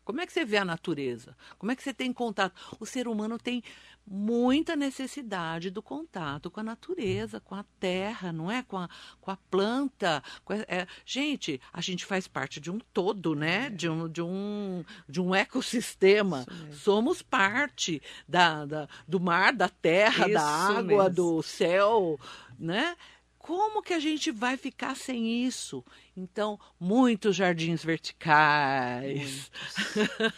Como 0.03 0.21
é 0.21 0.25
que 0.25 0.33
você 0.33 0.43
vê 0.43 0.57
a 0.57 0.65
natureza? 0.65 1.35
Como 1.57 1.71
é 1.71 1.75
que 1.75 1.83
você 1.83 1.93
tem 1.93 2.11
contato? 2.11 2.53
O 2.79 2.85
ser 2.85 3.07
humano 3.07 3.37
tem 3.37 3.63
muita 4.05 4.75
necessidade 4.75 5.69
do 5.69 5.81
contato 5.81 6.51
com 6.51 6.59
a 6.59 6.63
natureza, 6.63 7.39
com 7.39 7.55
a 7.55 7.63
terra, 7.79 8.33
não 8.33 8.51
é? 8.51 8.61
Com 8.61 8.77
a, 8.77 8.89
com 9.21 9.31
a 9.31 9.37
planta. 9.49 10.21
Com 10.43 10.53
a, 10.53 10.57
é, 10.67 10.85
gente, 11.05 11.59
a 11.71 11.79
gente 11.79 12.05
faz 12.05 12.27
parte 12.27 12.59
de 12.59 12.69
um 12.69 12.79
todo, 12.93 13.33
né? 13.33 13.67
É. 13.67 13.69
De, 13.69 13.89
um, 13.89 14.09
de, 14.09 14.21
um, 14.21 14.83
de 15.07 15.21
um 15.21 15.33
ecossistema. 15.33 16.45
Somos 16.71 17.21
parte 17.21 18.01
da, 18.27 18.65
da, 18.65 18.89
do 19.07 19.19
mar, 19.19 19.53
da 19.53 19.69
terra, 19.69 20.25
Isso 20.25 20.33
da 20.33 20.45
água, 20.45 20.83
mesmo. 20.83 21.09
do 21.09 21.41
céu, 21.41 22.19
né? 22.59 22.95
Como 23.43 23.81
que 23.81 23.93
a 23.93 23.99
gente 23.99 24.31
vai 24.31 24.55
ficar 24.55 24.95
sem 24.95 25.43
isso? 25.45 25.83
Então, 26.15 26.57
muitos 26.79 27.35
jardins 27.35 27.83
verticais. 27.83 29.51
Muitos. 29.93 30.33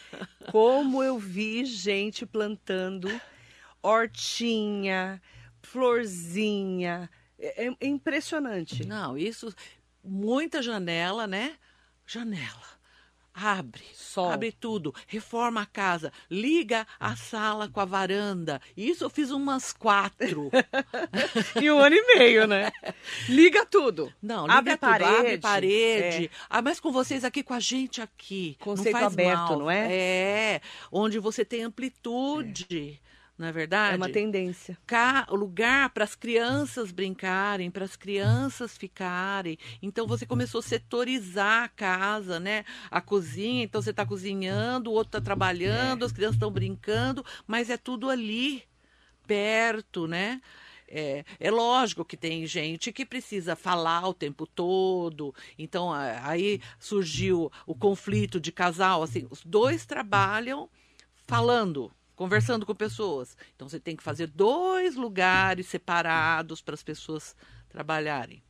Como 0.52 1.04
eu 1.04 1.20
vi 1.20 1.66
gente 1.66 2.26
plantando 2.26 3.08
hortinha, 3.80 5.22
florzinha. 5.62 7.08
É, 7.38 7.68
é 7.68 7.86
impressionante. 7.86 8.84
Não, 8.88 9.16
isso. 9.16 9.54
Muita 10.04 10.64
janela, 10.64 11.28
né? 11.28 11.60
Janela 12.08 12.75
Abre, 13.38 13.84
Sol. 13.94 14.32
abre 14.32 14.50
tudo, 14.50 14.96
reforma 15.08 15.62
a 15.62 15.66
casa, 15.66 16.10
liga 16.32 16.88
a 16.98 17.18
sala 17.18 17.68
com 17.68 17.82
a 17.82 17.86
varanda. 17.86 18.62
Isso 18.78 19.04
eu 19.04 19.10
fiz 19.10 19.30
umas 19.30 19.74
quatro. 19.74 20.50
em 21.62 21.70
um 21.70 21.80
ano 21.80 21.98
e 21.98 22.18
meio, 22.18 22.48
né? 22.48 22.72
Liga 23.28 23.66
tudo. 23.66 24.10
Não, 24.22 24.44
liga 24.44 24.58
abre 24.58 24.78
tudo, 24.78 24.90
parede, 24.90 25.16
abre 25.18 25.38
parede. 25.40 26.26
É. 26.28 26.30
Ah, 26.50 26.62
mas 26.62 26.80
com 26.80 26.94
vocês 26.94 27.26
aqui, 27.26 27.44
com 27.44 27.54
a 27.54 27.60
gente 27.60 28.02
aqui. 28.02 28.56
Conceito 28.62 28.96
aberto, 28.96 29.50
mal. 29.50 29.60
não 29.60 29.70
é? 29.70 29.92
É, 29.92 30.62
onde 30.90 31.20
você 31.20 31.44
tem 31.44 31.64
amplitude. 31.64 33.02
É 33.12 33.15
não 33.38 33.48
é 33.48 33.52
verdade? 33.52 33.96
É 33.96 33.98
uma 33.98 34.10
tendência. 34.10 34.78
Cá, 34.88 35.28
lugar 35.30 35.90
para 35.90 36.06
as 36.06 36.16
crianças 36.16 36.92
brincarem, 36.92 37.70
para 37.70 37.84
as 37.84 37.96
crianças 37.96 38.78
ficarem. 38.78 39.58
Então 39.82 40.08
você 40.08 40.26
começou 40.26 40.60
a 40.60 40.64
setorizar 40.64 41.64
a 41.64 41.68
casa, 41.68 42.40
né? 42.40 42.64
A 42.90 43.02
cozinha, 43.02 43.64
então 43.64 43.82
você 43.82 43.90
está 43.90 44.06
cozinhando, 44.06 44.90
o 44.90 44.94
outro 44.94 45.18
está 45.18 45.22
trabalhando, 45.22 46.04
é. 46.04 46.06
as 46.06 46.14
crianças 46.14 46.36
estão 46.36 46.50
brincando, 46.50 47.26
mas 47.46 47.70
é 47.70 47.76
tudo 47.76 48.10
ali, 48.10 48.64
perto, 49.28 50.08
né? 50.08 50.42
É, 50.88 51.26
é, 51.40 51.52
lógico 51.52 52.06
que 52.06 52.16
tem 52.16 52.46
gente 52.46 52.94
que 52.94 53.06
precisa 53.06 53.54
falar 53.56 54.08
o 54.08 54.14
tempo 54.14 54.48
todo. 54.48 55.36
Então, 55.58 55.92
aí 55.92 56.62
surgiu 56.80 57.52
o 57.66 57.76
conflito 57.76 58.40
de 58.40 58.52
casal. 58.52 59.04
Assim, 59.04 59.28
os 59.30 59.44
dois 59.44 59.86
trabalham 59.86 60.70
falando 61.28 61.92
conversando 62.16 62.66
com 62.66 62.74
pessoas. 62.74 63.38
Então 63.56 63.68
você 63.68 63.80
tem 63.80 63.96
que 63.96 64.04
fazer 64.04 64.28
dois 64.28 64.96
lugares 64.96 65.68
separados 65.68 66.62
para 66.62 66.74
as 66.74 66.84
pessoas 66.84 67.36
trabalharem. 67.70 68.44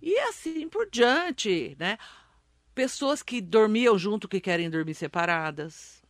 E 0.00 0.18
assim 0.20 0.68
por 0.68 0.88
diante, 0.90 1.76
né? 1.78 1.98
Pessoas 2.74 3.22
que 3.22 3.40
dormiam 3.40 3.98
junto 3.98 4.28
que 4.28 4.40
querem 4.40 4.68
dormir 4.68 4.94
separadas. 4.94 6.02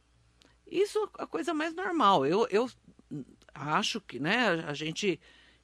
Isso 0.66 0.98
é 1.18 1.22
a 1.22 1.26
coisa 1.26 1.54
mais 1.54 1.72
normal. 1.74 2.26
Eu, 2.26 2.46
eu 2.50 2.68
acho 3.54 4.00
que, 4.00 4.18
né, 4.18 4.64
a 4.66 4.74
gente 4.74 5.20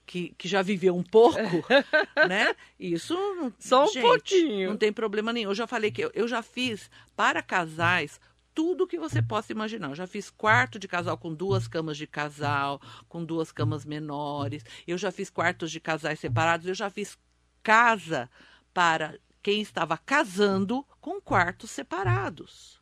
que, 0.07 0.35
que 0.37 0.49
já 0.49 0.63
viveu 0.63 0.97
um 0.97 1.03
pouco, 1.03 1.39
né? 2.29 2.55
Isso 2.79 3.17
só 3.59 3.85
um 3.85 3.89
gente, 3.89 4.03
pouquinho. 4.03 4.71
Não 4.71 4.77
tem 4.77 4.93
problema 4.93 5.33
nenhum. 5.33 5.51
Eu 5.51 5.55
já 5.55 5.67
falei 5.67 5.91
que 5.91 6.03
eu, 6.03 6.11
eu 6.15 6.29
já 6.29 6.43
fiz 6.43 6.91
para 7.17 7.43
casais 7.43 8.21
tudo 8.55 8.87
que 8.87 8.99
você 8.99 9.23
possa 9.23 9.53
imaginar. 9.53 9.89
Eu 9.89 9.95
já 9.95 10.07
fiz 10.07 10.31
quarto 10.31 10.79
de 10.79 10.89
casal 10.89 11.17
com 11.17 11.35
duas 11.35 11.67
camas 11.67 11.97
de 11.97 12.07
casal, 12.07 12.81
com 13.09 13.25
duas 13.25 13.53
camas 13.53 13.85
menores. 13.85 14.65
Eu 14.87 14.99
já 14.99 15.11
fiz 15.11 15.31
quartos 15.31 15.71
de 15.71 15.81
casais 15.81 16.21
separados. 16.21 16.67
Eu 16.67 16.75
já 16.75 16.91
fiz 16.91 17.19
casa 17.63 18.31
para 18.73 19.19
quem 19.43 19.61
estava 19.61 19.97
casando 19.99 20.85
com 21.01 21.21
quartos 21.21 21.71
separados. 21.71 22.81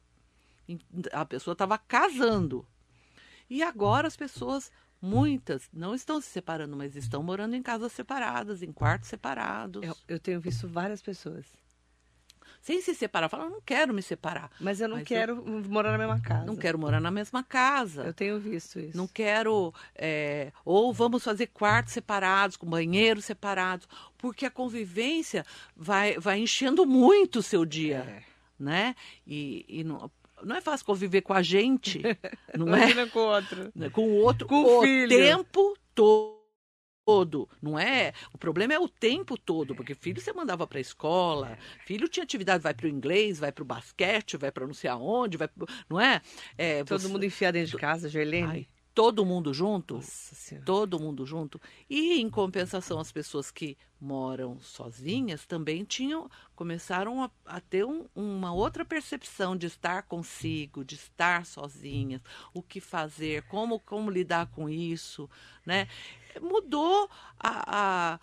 A 1.12 1.24
pessoa 1.24 1.52
estava 1.52 1.78
casando. 1.78 2.66
E 3.48 3.62
agora 3.62 4.06
as 4.06 4.16
pessoas, 4.16 4.70
muitas, 5.02 5.68
não 5.72 5.94
estão 5.94 6.20
se 6.20 6.28
separando, 6.28 6.76
mas 6.76 6.94
estão 6.94 7.22
morando 7.22 7.56
em 7.56 7.62
casas 7.62 7.92
separadas, 7.92 8.62
em 8.62 8.72
quartos 8.72 9.08
separados. 9.08 9.82
Eu, 9.82 9.96
eu 10.06 10.20
tenho 10.20 10.40
visto 10.40 10.68
várias 10.68 11.02
pessoas 11.02 11.46
sem 12.60 12.80
se 12.80 12.94
separar. 12.94 13.28
Fala, 13.28 13.48
não 13.48 13.60
quero 13.60 13.92
me 13.92 14.02
separar. 14.02 14.50
Mas 14.60 14.80
eu 14.80 14.88
não 14.88 14.98
Mas 14.98 15.08
quero 15.08 15.32
eu 15.46 15.64
morar 15.68 15.92
na 15.92 15.98
mesma 15.98 16.20
casa. 16.20 16.44
Não 16.44 16.56
quero 16.56 16.78
morar 16.78 17.00
na 17.00 17.10
mesma 17.10 17.42
casa. 17.42 18.04
Eu 18.04 18.14
tenho 18.14 18.38
visto 18.38 18.78
isso. 18.78 18.96
Não 18.96 19.06
quero. 19.06 19.72
É, 19.94 20.52
ou 20.64 20.92
vamos 20.92 21.24
fazer 21.24 21.46
quartos 21.48 21.94
separados, 21.94 22.56
com 22.56 22.66
banheiros 22.66 23.24
separados, 23.24 23.88
porque 24.18 24.44
a 24.44 24.50
convivência 24.50 25.44
vai, 25.76 26.18
vai 26.18 26.38
enchendo 26.38 26.84
muito 26.84 27.38
o 27.38 27.42
seu 27.42 27.64
dia. 27.64 27.98
É. 27.98 28.30
Né? 28.58 28.94
E, 29.26 29.64
e 29.66 29.82
não, 29.82 30.10
não 30.42 30.56
é 30.56 30.60
fácil 30.60 30.84
conviver 30.84 31.22
com 31.22 31.32
a 31.32 31.42
gente, 31.42 32.02
não 32.54 32.74
é? 32.74 33.06
com 33.06 33.20
o 33.20 33.22
outro. 33.22 33.72
Com 33.92 34.02
o 34.02 34.14
outro 34.16 34.46
com 34.46 34.62
o, 34.62 34.78
o 34.78 34.82
filho. 34.82 35.08
tempo 35.08 35.74
todo 35.94 36.39
todo, 37.10 37.48
não 37.60 37.78
é? 37.78 38.12
O 38.32 38.38
problema 38.38 38.72
é 38.72 38.78
o 38.78 38.88
tempo 38.88 39.36
todo, 39.36 39.74
porque 39.74 39.94
filho 39.94 40.20
você 40.20 40.32
mandava 40.32 40.66
para 40.66 40.78
a 40.78 40.80
escola, 40.80 41.58
filho 41.84 42.08
tinha 42.08 42.22
atividade, 42.22 42.62
vai 42.62 42.72
para 42.72 42.86
o 42.86 42.88
inglês, 42.88 43.38
vai 43.38 43.50
para 43.50 43.62
o 43.62 43.66
basquete, 43.66 44.36
vai 44.36 44.52
para 44.52 44.66
não 44.66 44.74
sei 44.74 44.88
aonde, 44.88 45.36
vai 45.36 45.48
pro, 45.48 45.66
não 45.88 46.00
é? 46.00 46.22
é 46.56 46.84
todo 46.84 47.00
você... 47.00 47.08
mundo 47.08 47.24
enfiado 47.24 47.54
dentro 47.54 47.72
de 47.72 47.76
casa, 47.76 48.08
Gerlene. 48.08 48.68
Todo 48.92 49.24
mundo 49.24 49.54
junto, 49.54 50.00
todo 50.64 50.98
mundo 50.98 51.24
junto. 51.24 51.60
E 51.88 52.20
em 52.20 52.28
compensação, 52.28 52.98
as 52.98 53.12
pessoas 53.12 53.50
que 53.50 53.78
moram 54.00 54.58
sozinhas 54.60 55.46
também 55.46 55.84
tinham 55.84 56.28
começaram 56.56 57.22
a, 57.22 57.30
a 57.46 57.60
ter 57.60 57.84
um, 57.84 58.06
uma 58.14 58.52
outra 58.52 58.84
percepção 58.84 59.56
de 59.56 59.66
estar 59.66 60.02
consigo, 60.02 60.84
de 60.84 60.94
estar 60.94 61.46
sozinhas, 61.46 62.20
o 62.52 62.62
que 62.62 62.80
fazer, 62.80 63.42
como 63.42 63.78
como 63.78 64.10
lidar 64.10 64.46
com 64.46 64.68
isso, 64.68 65.30
né? 65.64 65.86
Mudou 66.40 67.08
a, 67.38 68.18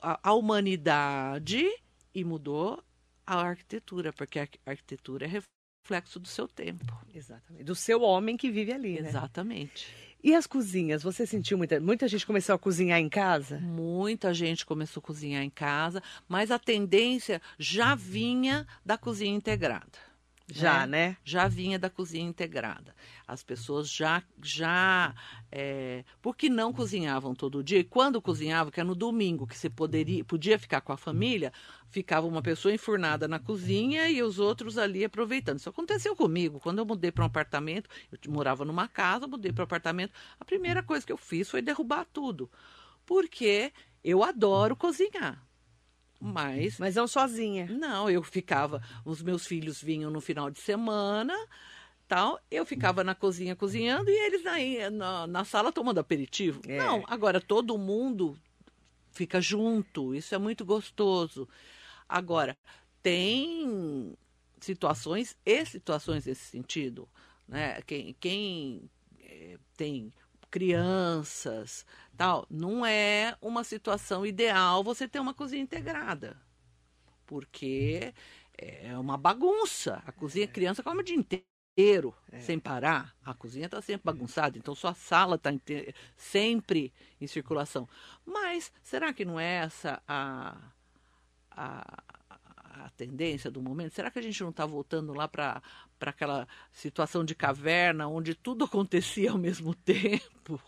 a, 0.00 0.20
a 0.22 0.32
humanidade 0.34 1.64
e 2.14 2.24
mudou 2.24 2.82
a 3.26 3.40
arquitetura, 3.40 4.12
porque 4.12 4.38
a 4.38 4.48
arquitetura 4.66 5.26
é 5.26 5.42
reflexo 5.84 6.20
do 6.20 6.28
seu 6.28 6.46
tempo. 6.46 6.96
Exatamente. 7.14 7.64
Do 7.64 7.74
seu 7.74 8.02
homem 8.02 8.36
que 8.36 8.50
vive 8.50 8.72
ali, 8.72 9.00
né? 9.00 9.08
Exatamente. 9.08 9.94
E 10.22 10.34
as 10.34 10.46
cozinhas? 10.46 11.02
Você 11.02 11.26
sentiu 11.26 11.56
muita. 11.56 11.78
Muita 11.78 12.08
gente 12.08 12.26
começou 12.26 12.54
a 12.54 12.58
cozinhar 12.58 12.98
em 12.98 13.08
casa? 13.08 13.60
Muita 13.60 14.34
gente 14.34 14.66
começou 14.66 15.00
a 15.00 15.06
cozinhar 15.06 15.42
em 15.42 15.50
casa, 15.50 16.02
mas 16.28 16.50
a 16.50 16.58
tendência 16.58 17.40
já 17.58 17.94
vinha 17.94 18.66
da 18.84 18.98
cozinha 18.98 19.34
integrada. 19.34 20.07
Já, 20.50 20.86
né? 20.86 21.16
Já 21.22 21.46
vinha 21.46 21.78
da 21.78 21.90
cozinha 21.90 22.26
integrada. 22.26 22.94
As 23.26 23.42
pessoas 23.42 23.90
já, 23.90 24.22
já, 24.42 25.14
é, 25.52 26.04
porque 26.22 26.48
não 26.48 26.72
cozinhavam 26.72 27.34
todo 27.34 27.62
dia. 27.62 27.80
E 27.80 27.84
quando 27.84 28.20
cozinhavam, 28.22 28.70
que 28.70 28.80
era 28.80 28.86
no 28.86 28.94
domingo, 28.94 29.46
que 29.46 29.56
você 29.56 29.68
poderia, 29.68 30.24
podia 30.24 30.58
ficar 30.58 30.80
com 30.80 30.90
a 30.90 30.96
família, 30.96 31.52
ficava 31.90 32.26
uma 32.26 32.40
pessoa 32.40 32.72
enfurnada 32.72 33.28
na 33.28 33.38
cozinha 33.38 34.08
e 34.08 34.22
os 34.22 34.38
outros 34.38 34.78
ali 34.78 35.04
aproveitando. 35.04 35.58
Isso 35.58 35.68
aconteceu 35.68 36.16
comigo. 36.16 36.58
Quando 36.58 36.78
eu 36.78 36.86
mudei 36.86 37.12
para 37.12 37.24
um 37.24 37.26
apartamento, 37.26 37.90
eu 38.10 38.32
morava 38.32 38.64
numa 38.64 38.88
casa, 38.88 39.26
mudei 39.26 39.52
para 39.52 39.62
um 39.62 39.64
apartamento, 39.64 40.12
a 40.40 40.44
primeira 40.46 40.82
coisa 40.82 41.04
que 41.04 41.12
eu 41.12 41.18
fiz 41.18 41.50
foi 41.50 41.60
derrubar 41.60 42.06
tudo. 42.10 42.50
Porque 43.04 43.70
eu 44.02 44.24
adoro 44.24 44.74
cozinhar. 44.74 45.47
Mas. 46.20 46.78
Mas 46.78 46.96
não 46.96 47.06
sozinha. 47.06 47.66
Não, 47.66 48.10
eu 48.10 48.22
ficava. 48.22 48.82
Os 49.04 49.22
meus 49.22 49.46
filhos 49.46 49.80
vinham 49.80 50.10
no 50.10 50.20
final 50.20 50.50
de 50.50 50.58
semana, 50.58 51.34
tal. 52.08 52.40
Eu 52.50 52.66
ficava 52.66 53.04
na 53.04 53.14
cozinha 53.14 53.54
cozinhando 53.54 54.10
e 54.10 54.26
eles 54.26 54.44
aí 54.46 54.90
na, 54.90 55.26
na 55.26 55.44
sala 55.44 55.72
tomando 55.72 55.98
aperitivo. 55.98 56.60
É. 56.66 56.78
Não, 56.78 57.04
agora 57.06 57.40
todo 57.40 57.78
mundo 57.78 58.36
fica 59.12 59.40
junto. 59.40 60.14
Isso 60.14 60.34
é 60.34 60.38
muito 60.38 60.64
gostoso. 60.64 61.48
Agora, 62.08 62.56
tem 63.02 64.16
situações 64.60 65.36
e 65.44 65.64
situações 65.64 66.26
nesse 66.26 66.44
sentido. 66.46 67.08
Né? 67.46 67.80
Quem, 67.82 68.16
quem 68.18 68.90
é, 69.20 69.56
tem 69.76 70.12
crianças, 70.50 71.84
tal, 72.16 72.46
não 72.50 72.84
é 72.84 73.36
uma 73.40 73.64
situação 73.64 74.26
ideal 74.26 74.82
você 74.82 75.06
ter 75.08 75.20
uma 75.20 75.34
cozinha 75.34 75.62
integrada. 75.62 76.36
Porque 77.26 78.12
é 78.56 78.98
uma 78.98 79.16
bagunça. 79.16 80.02
A 80.06 80.12
cozinha, 80.12 80.46
a 80.46 80.48
criança 80.48 80.82
come 80.82 81.00
o 81.00 81.04
dia 81.04 81.16
inteiro, 81.16 82.14
é. 82.32 82.40
sem 82.40 82.58
parar. 82.58 83.14
A 83.24 83.34
cozinha 83.34 83.66
está 83.66 83.80
sempre 83.80 84.04
bagunçada, 84.04 84.58
então 84.58 84.74
sua 84.74 84.94
sala 84.94 85.36
está 85.36 85.50
sempre 86.16 86.92
em 87.20 87.26
circulação. 87.26 87.88
Mas 88.26 88.72
será 88.82 89.12
que 89.12 89.24
não 89.24 89.38
é 89.38 89.58
essa 89.58 90.02
a, 90.08 90.56
a, 91.50 92.02
a 92.84 92.90
tendência 92.90 93.50
do 93.50 93.60
momento? 93.60 93.94
Será 93.94 94.10
que 94.10 94.18
a 94.18 94.22
gente 94.22 94.40
não 94.42 94.50
está 94.50 94.64
voltando 94.64 95.12
lá 95.12 95.28
para 95.28 95.62
aquela 96.00 96.46
situação 96.72 97.24
de 97.24 97.34
caverna, 97.34 98.08
onde 98.08 98.34
tudo 98.34 98.64
acontecia 98.66 99.30
ao 99.30 99.38
mesmo 99.38 99.74
tempo? 99.74 100.60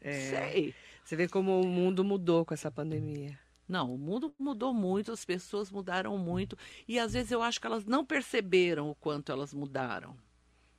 É, 0.00 0.12
Sei. 0.12 0.74
Você 1.04 1.16
vê 1.16 1.26
como 1.28 1.60
o 1.60 1.66
mundo 1.66 2.04
mudou 2.04 2.44
com 2.44 2.52
essa 2.52 2.70
pandemia. 2.70 3.38
Não, 3.68 3.94
o 3.94 3.98
mundo 3.98 4.34
mudou 4.38 4.72
muito, 4.72 5.12
as 5.12 5.24
pessoas 5.24 5.70
mudaram 5.70 6.16
muito 6.16 6.56
e 6.86 6.98
às 6.98 7.12
vezes 7.12 7.30
eu 7.30 7.42
acho 7.42 7.60
que 7.60 7.66
elas 7.66 7.84
não 7.84 8.04
perceberam 8.04 8.90
o 8.90 8.94
quanto 8.94 9.30
elas 9.30 9.52
mudaram, 9.52 10.16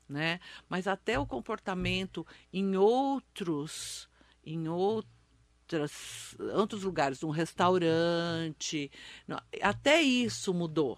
né? 0.07 0.39
Mas 0.67 0.87
até 0.87 1.19
o 1.19 1.25
comportamento 1.25 2.25
em 2.51 2.75
outros, 2.75 4.09
em 4.43 4.67
outros 4.67 5.18
outras, 5.69 6.35
outros 6.55 6.83
lugares, 6.83 7.23
um 7.23 7.29
restaurante. 7.29 8.91
Até 9.61 10.01
isso 10.01 10.53
mudou. 10.53 10.97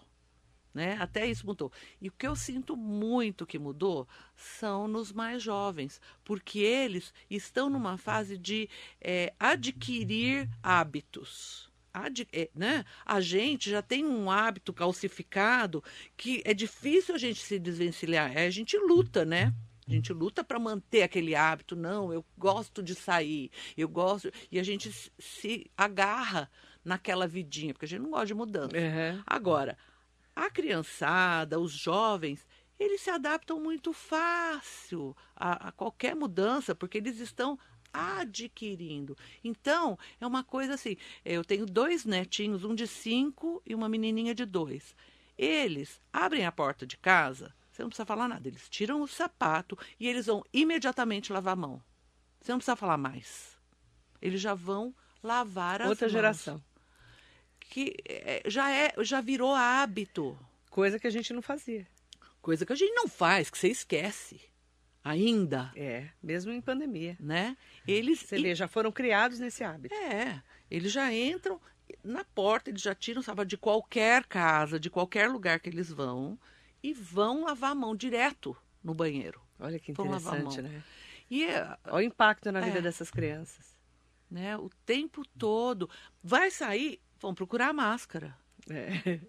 Né? 0.74 0.96
Até 1.02 1.26
isso 1.28 1.46
mudou. 1.46 1.70
E 2.02 2.08
o 2.08 2.12
que 2.14 2.26
eu 2.26 2.36
sinto 2.36 2.78
muito 2.78 3.46
que 3.46 3.60
mudou 3.60 4.08
são 4.38 4.88
nos 4.88 5.12
mais 5.12 5.44
jovens, 5.44 6.00
porque 6.24 6.60
eles 6.60 7.14
estão 7.30 7.70
numa 7.70 7.98
fase 7.98 8.38
de 8.38 8.70
é, 9.02 9.34
adquirir 9.38 10.50
hábitos. 10.64 11.70
Ad, 11.94 12.26
é, 12.32 12.50
né? 12.56 12.86
A 13.06 13.20
gente 13.20 13.70
já 13.70 13.82
tem 13.82 14.06
um 14.06 14.32
hábito 14.32 14.72
calcificado 14.72 15.84
que 16.16 16.42
é 16.46 16.54
difícil 16.54 17.16
a 17.16 17.18
gente 17.18 17.42
se 17.42 17.60
desvencilhar. 17.60 18.32
É, 18.34 18.46
a 18.46 18.50
gente 18.50 18.78
luta, 18.78 19.26
né? 19.26 19.54
A 19.92 19.96
gente 19.96 20.14
luta 20.14 20.44
para 20.44 20.58
manter 20.58 21.04
aquele 21.04 21.36
hábito. 21.36 21.76
Não, 21.76 22.14
eu 22.14 22.26
gosto 22.38 22.82
de 22.82 22.96
sair, 22.96 23.52
eu 23.76 23.90
gosto. 23.90 24.32
E 24.50 24.58
a 24.58 24.64
gente 24.64 24.90
se 25.20 25.70
agarra 25.78 26.50
naquela 26.84 27.28
vidinha, 27.28 27.74
porque 27.74 27.86
a 27.86 27.88
gente 27.88 28.02
não 28.02 28.12
gosta 28.12 28.28
de 28.28 28.34
mudança. 28.34 28.76
Uhum. 28.76 29.22
Agora, 29.26 29.78
a 30.36 30.50
criançada, 30.50 31.60
os 31.60 31.72
jovens, 31.72 32.48
eles 32.80 33.02
se 33.02 33.10
adaptam 33.10 33.60
muito 33.60 33.92
fácil 33.92 35.16
a, 35.36 35.68
a 35.68 35.72
qualquer 35.72 36.16
mudança, 36.16 36.74
porque 36.74 36.98
eles 36.98 37.20
estão 37.20 37.60
adquirindo. 37.94 39.18
Então, 39.44 40.00
é 40.20 40.26
uma 40.26 40.44
coisa 40.44 40.76
assim: 40.76 40.96
eu 41.26 41.44
tenho 41.44 41.66
dois 41.66 42.06
netinhos, 42.06 42.64
um 42.64 42.74
de 42.74 42.88
cinco 42.88 43.62
e 43.66 43.76
uma 43.76 43.90
menininha 43.90 44.34
de 44.34 44.46
dois. 44.46 44.96
Eles 45.38 46.02
abrem 46.14 46.46
a 46.46 46.52
porta 46.52 46.86
de 46.88 46.98
casa 46.98 47.54
você 47.82 47.84
não 47.84 47.90
precisa 47.90 48.06
falar 48.06 48.28
nada. 48.28 48.48
Eles 48.48 48.70
tiram 48.70 49.02
o 49.02 49.08
sapato 49.08 49.78
e 50.00 50.08
eles 50.08 50.28
vão 50.28 50.44
imediatamente 50.54 51.34
lavar 51.34 51.54
a 51.54 51.56
mão. 51.56 51.84
Você 52.40 52.52
não 52.52 52.60
precisa 52.60 52.76
falar 52.76 52.98
mais. 52.98 53.58
Eles 54.22 54.40
já 54.40 54.54
vão 54.54 54.94
lavar 55.24 55.82
as 55.82 55.90
Outra 55.90 56.08
mãos. 56.08 56.14
geração. 56.14 56.64
Que 57.60 57.96
é, 58.08 58.44
já, 58.46 58.72
é, 58.72 58.94
já 59.00 59.22
virou 59.22 59.56
hábito. 59.56 60.38
Coisa 60.70 61.00
que 61.00 61.08
a 61.08 61.12
gente 61.12 61.34
não 61.34 61.42
fazia. 61.42 61.88
Coisa 62.42 62.66
que 62.66 62.74
a 62.74 62.76
gente 62.76 62.94
não 62.94 63.08
faz, 63.08 63.50
que 63.50 63.58
você 63.58 63.70
esquece. 63.70 64.40
Ainda. 65.04 65.72
É, 65.76 66.10
mesmo 66.22 66.52
em 66.52 66.62
pandemia. 66.62 67.18
Né? 67.20 67.58
Eles. 67.88 68.20
Você 68.20 68.38
e... 68.38 68.42
vê, 68.44 68.56
já 68.56 68.68
foram 68.68 68.92
criados 68.92 69.40
nesse 69.40 69.64
hábito. 69.64 69.96
É. 69.96 70.42
Eles 70.70 70.92
já 70.92 71.12
entram 71.12 71.60
na 72.04 72.24
porta, 72.24 72.70
eles 72.70 72.82
já 72.82 72.94
tiram 72.94 73.22
o 73.22 73.24
sapato 73.24 73.48
de 73.48 73.58
qualquer 73.58 74.26
casa, 74.26 74.80
de 74.80 74.90
qualquer 74.90 75.30
lugar 75.30 75.60
que 75.60 75.70
eles 75.70 75.92
vão 75.92 76.40
e 76.84 76.94
vão 76.94 77.46
lavar 77.46 77.72
a 77.72 77.76
mão 77.76 77.96
direto 77.96 78.56
no 78.84 78.94
banheiro. 78.94 79.42
Olha 79.60 79.80
que 79.80 79.92
interessante, 79.92 80.62
né? 80.62 80.84
E 81.30 81.46
é, 81.46 81.78
Olha 81.86 81.96
o 81.96 82.02
impacto 82.02 82.52
na 82.52 82.60
é, 82.60 82.64
vida 82.64 82.82
dessas 82.82 83.10
crianças. 83.10 83.78
Né? 84.30 84.58
O 84.58 84.70
tempo 84.86 85.24
todo. 85.38 85.90
Vai 86.24 86.52
sair, 86.52 87.00
vão 87.20 87.34
procurar 87.34 87.74
máscara. 87.74 88.36
É. 88.70 89.20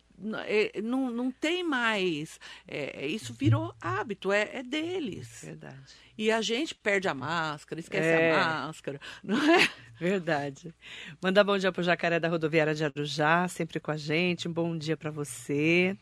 é. 0.46 0.80
Não, 0.82 1.10
não 1.10 1.30
tem 1.30 1.62
mais. 1.62 2.38
É, 2.66 3.06
isso 3.06 3.34
virou 3.34 3.74
hábito, 3.80 4.32
é, 4.32 4.48
é 4.52 4.62
deles. 4.62 5.42
Verdade. 5.44 5.94
E 6.16 6.30
a 6.30 6.40
gente 6.40 6.74
perde 6.74 7.08
a 7.08 7.14
máscara, 7.14 7.80
esquece 7.80 8.08
é. 8.08 8.32
a 8.32 8.66
máscara, 8.66 9.00
não 9.22 9.38
é? 9.38 9.68
Verdade. 9.98 10.74
Mandar 11.20 11.44
bom 11.44 11.56
dia 11.56 11.72
para 11.72 11.80
o 11.80 11.84
Jacaré 11.84 12.20
da 12.20 12.28
Rodoviária 12.28 12.74
de 12.74 12.84
Arujá, 12.84 13.48
sempre 13.48 13.80
com 13.80 13.90
a 13.90 13.96
gente. 13.96 14.48
Um 14.48 14.52
bom 14.52 14.76
dia 14.76 14.96
para 14.96 15.10
você. 15.10 15.96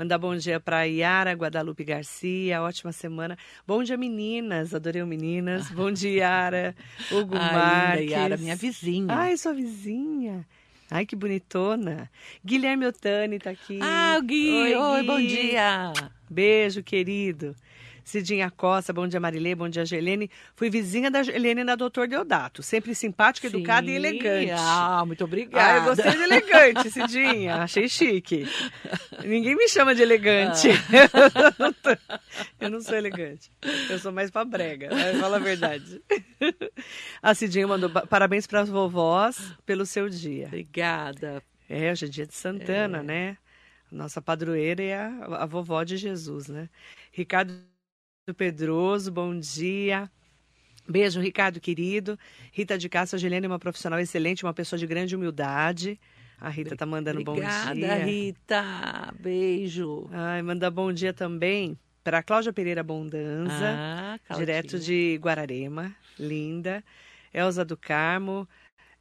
Mandar 0.00 0.16
bom 0.16 0.34
dia 0.34 0.58
para 0.58 0.84
Yara 0.84 1.34
Guadalupe 1.34 1.84
Garcia, 1.84 2.62
ótima 2.62 2.90
semana. 2.90 3.36
Bom 3.66 3.82
dia, 3.82 3.98
meninas, 3.98 4.72
adorei 4.72 5.02
o 5.02 5.06
meninas. 5.06 5.68
Bom 5.76 5.92
dia, 5.92 6.20
Yara. 6.20 6.74
Hugo 7.12 7.36
Ai, 7.36 7.52
Marques. 7.52 8.10
Yara, 8.10 8.36
minha 8.38 8.56
vizinha. 8.56 9.14
Ai, 9.14 9.36
sua 9.36 9.52
vizinha. 9.52 10.46
Ai, 10.90 11.04
que 11.04 11.14
bonitona. 11.14 12.10
Guilherme 12.42 12.86
Otani 12.86 13.36
está 13.36 13.50
aqui. 13.50 13.78
Ah, 13.82 14.16
o 14.18 14.22
Gui. 14.22 14.50
Oi, 14.50 14.74
Oi 14.74 15.00
Gui. 15.00 15.06
bom 15.06 15.20
dia. 15.20 15.92
Beijo, 16.30 16.82
querido. 16.82 17.54
Cidinha 18.04 18.50
Costa, 18.50 18.92
bom 18.92 19.06
dia 19.06 19.20
Marilê, 19.20 19.54
bom 19.54 19.68
dia 19.68 19.84
Gelene. 19.84 20.30
Fui 20.54 20.70
vizinha 20.70 21.10
da 21.10 21.22
Gelene 21.22 21.64
na 21.64 21.74
Doutor 21.74 22.08
Deodato, 22.08 22.62
sempre 22.62 22.94
simpática, 22.94 23.48
Sim. 23.48 23.56
educada 23.56 23.90
e 23.90 23.94
elegante. 23.94 24.52
Ah, 24.52 25.04
muito 25.06 25.24
obrigada. 25.24 25.72
Ah, 25.72 25.76
eu 25.76 25.84
gostei 25.84 26.12
de 26.12 26.22
elegante, 26.22 26.90
Cidinha, 26.90 27.56
achei 27.56 27.88
chique. 27.88 28.48
Ninguém 29.24 29.56
me 29.56 29.68
chama 29.68 29.94
de 29.94 30.02
elegante. 30.02 30.68
Ah. 30.70 31.98
eu 32.60 32.70
não 32.70 32.80
sou 32.80 32.96
elegante, 32.96 33.50
eu 33.88 33.98
sou 33.98 34.12
mais 34.12 34.30
pra 34.30 34.44
brega, 34.44 34.90
fala 35.20 35.36
a 35.36 35.40
verdade. 35.40 36.02
A 37.22 37.34
Cidinha 37.34 37.66
mandou 37.66 37.90
parabéns 37.90 38.46
para 38.46 38.60
as 38.60 38.68
vovós 38.68 39.52
pelo 39.64 39.86
seu 39.86 40.08
dia. 40.08 40.46
Obrigada. 40.46 41.42
É, 41.68 41.92
hoje 41.92 42.06
é 42.06 42.08
dia 42.08 42.26
de 42.26 42.34
Santana, 42.34 42.98
é. 42.98 43.02
né? 43.02 43.36
Nossa 43.90 44.20
padroeira 44.22 44.82
é 44.82 44.96
a, 44.96 45.42
a 45.42 45.46
vovó 45.46 45.82
de 45.82 45.96
Jesus, 45.96 46.48
né? 46.48 46.68
Ricardo 47.12 47.52
Pedroso, 48.34 49.10
bom 49.10 49.38
dia. 49.38 50.10
Beijo, 50.88 51.20
Ricardo 51.20 51.60
querido. 51.60 52.18
Rita 52.52 52.76
de 52.76 52.88
Castro 52.88 53.16
Angelina 53.16 53.46
é 53.46 53.48
uma 53.48 53.58
profissional 53.58 54.00
excelente, 54.00 54.44
uma 54.44 54.54
pessoa 54.54 54.78
de 54.78 54.86
grande 54.86 55.14
humildade. 55.14 55.98
A 56.40 56.48
Rita 56.48 56.74
tá 56.74 56.86
mandando 56.86 57.20
Obrigada, 57.20 57.68
bom 57.68 57.74
dia. 57.74 57.94
Rita. 57.96 59.14
Beijo. 59.20 60.08
Ai, 60.10 60.42
manda 60.42 60.70
bom 60.70 60.92
dia 60.92 61.12
também 61.12 61.78
para 62.02 62.22
Cláudia 62.22 62.52
Pereira 62.52 62.82
Bondanza, 62.82 63.76
ah, 63.76 64.18
direto 64.36 64.78
de 64.78 65.18
Guararema. 65.22 65.94
Linda. 66.18 66.82
Elza 67.32 67.64
do 67.64 67.76
Carmo. 67.76 68.48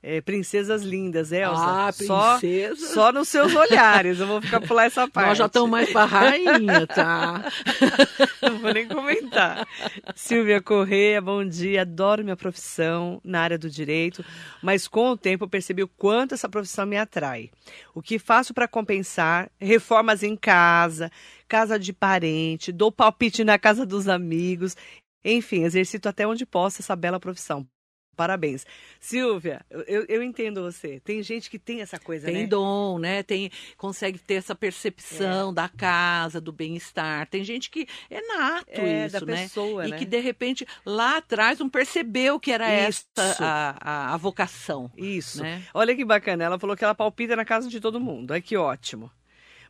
É, 0.02 0.22
princesas 0.22 0.82
lindas, 0.82 1.32
Elza. 1.32 1.62
Ah, 1.62 1.92
só, 1.92 2.38
princesa. 2.38 2.94
só 2.94 3.12
nos 3.12 3.28
seus 3.28 3.54
olhares. 3.54 4.20
Eu 4.20 4.28
vou 4.28 4.42
ficar 4.42 4.62
pular 4.62 4.86
essa 4.86 5.08
parte. 5.08 5.28
Nós 5.30 5.38
já 5.38 5.46
estamos 5.48 5.70
mais 5.70 5.92
pra 5.92 6.06
rainha, 6.06 6.88
tá? 6.88 7.44
Não 8.42 8.60
vou 8.60 8.74
nem 8.74 8.88
comentar. 8.88 9.68
Silvia 10.16 10.62
Correia, 10.62 11.22
bom 11.22 11.44
dia. 11.44 11.82
Adoro 11.82 12.24
minha 12.24 12.38
profissão 12.38 13.20
na 13.26 13.42
área 13.42 13.58
do 13.58 13.70
direito, 13.70 14.24
mas 14.64 14.88
com 14.88 15.10
o 15.10 15.18
tempo 15.18 15.44
eu 15.44 15.50
percebi 15.50 15.84
o 15.84 15.88
quanto 15.88 16.34
essa 16.34 16.48
profissão 16.48 16.86
me 16.86 16.98
atrai. 16.98 17.52
O 17.94 18.02
que 18.02 18.18
faço 18.18 18.54
para 18.54 18.70
compensar? 18.70 19.52
Reformas 19.60 20.24
em 20.24 20.36
casa, 20.36 21.12
casa 21.46 21.78
de 21.78 21.92
parente, 21.92 22.72
dou 22.72 22.90
palpite 22.90 23.44
na 23.44 23.60
casa 23.60 23.86
dos 23.86 24.08
amigos. 24.08 24.78
Enfim, 25.26 25.64
exercito 25.64 26.08
até 26.08 26.26
onde 26.26 26.46
posso 26.46 26.82
essa 26.82 26.96
bela 26.96 27.20
profissão. 27.20 27.68
Parabéns. 28.20 28.66
Silvia, 29.00 29.66
eu, 29.88 30.04
eu 30.10 30.22
entendo 30.22 30.62
você. 30.62 31.00
Tem 31.00 31.24
gente 31.24 31.50
que 31.50 31.58
tem 31.58 31.80
essa 31.80 31.98
coisa, 31.98 32.26
tem 32.26 32.42
né? 32.42 32.48
dom, 32.48 33.00
né? 33.00 33.24
Tem, 33.24 33.50
consegue 33.78 34.20
ter 34.20 34.34
essa 34.34 34.54
percepção 34.54 35.52
é. 35.52 35.54
da 35.54 35.70
casa, 35.70 36.42
do 36.42 36.52
bem-estar. 36.52 37.30
Tem 37.30 37.46
gente 37.46 37.70
que 37.70 37.88
é 38.10 38.20
nato 38.22 38.82
é, 38.82 39.06
isso, 39.06 39.22
da 39.22 39.26
né? 39.26 39.44
Pessoa, 39.44 39.88
e 39.88 39.92
né? 39.92 39.98
que 39.98 40.04
de 40.04 40.20
repente 40.20 40.68
lá 40.86 41.16
atrás 41.16 41.60
não 41.60 41.70
percebeu 41.70 42.38
que 42.42 42.52
era 42.52 42.90
Isso. 42.90 43.06
essa 43.16 43.42
a, 43.42 43.78
a, 43.80 44.14
a 44.16 44.18
vocação. 44.18 44.92
Isso. 44.98 45.42
Né? 45.42 45.64
Olha 45.74 45.96
que 45.96 46.04
bacana. 46.04 46.44
Ela 46.44 46.60
falou 46.60 46.76
que 46.76 46.84
ela 46.84 46.94
palpita 46.94 47.38
na 47.38 47.46
casa 47.46 47.70
de 47.70 47.80
todo 47.80 48.02
mundo. 48.02 48.34
Ai, 48.34 48.42
que 48.42 48.58
ótimo. 48.58 49.10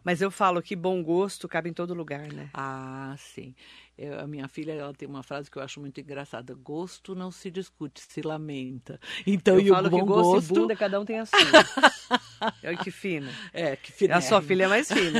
Mas 0.03 0.21
eu 0.21 0.31
falo 0.31 0.59
que 0.62 0.75
bom 0.75 1.03
gosto 1.03 1.47
cabe 1.47 1.69
em 1.69 1.73
todo 1.73 1.93
lugar, 1.93 2.31
né? 2.33 2.49
Ah, 2.53 3.13
sim. 3.15 3.53
Eu, 4.01 4.17
a 4.17 4.25
minha 4.25 4.47
filha 4.47 4.71
ela 4.71 4.93
tem 4.93 5.09
uma 5.09 5.21
frase 5.21 5.51
que 5.51 5.57
eu 5.57 5.62
acho 5.62 5.81
muito 5.81 5.99
engraçada: 5.99 6.55
gosto 6.55 7.13
não 7.13 7.29
se 7.29 7.51
discute, 7.51 8.01
se 8.01 8.21
lamenta. 8.21 8.97
Então, 9.27 9.55
eu 9.55 9.62
e 9.62 9.71
o 9.71 9.73
falo 9.73 9.89
bom 9.89 9.99
que 9.99 10.05
gosto, 10.05 10.31
gosto 10.31 10.53
bunda, 10.53 10.75
cada 10.75 11.01
um 11.01 11.03
tem 11.03 11.19
a 11.19 11.25
sua. 11.25 11.38
Olha 12.63 12.77
que 12.77 12.91
fina. 12.91 13.29
É, 13.51 13.75
que 13.75 13.91
fina. 13.91 14.15
A 14.15 14.21
sua 14.21 14.41
filha 14.41 14.63
é 14.63 14.67
mais 14.69 14.88
fina. 14.89 15.19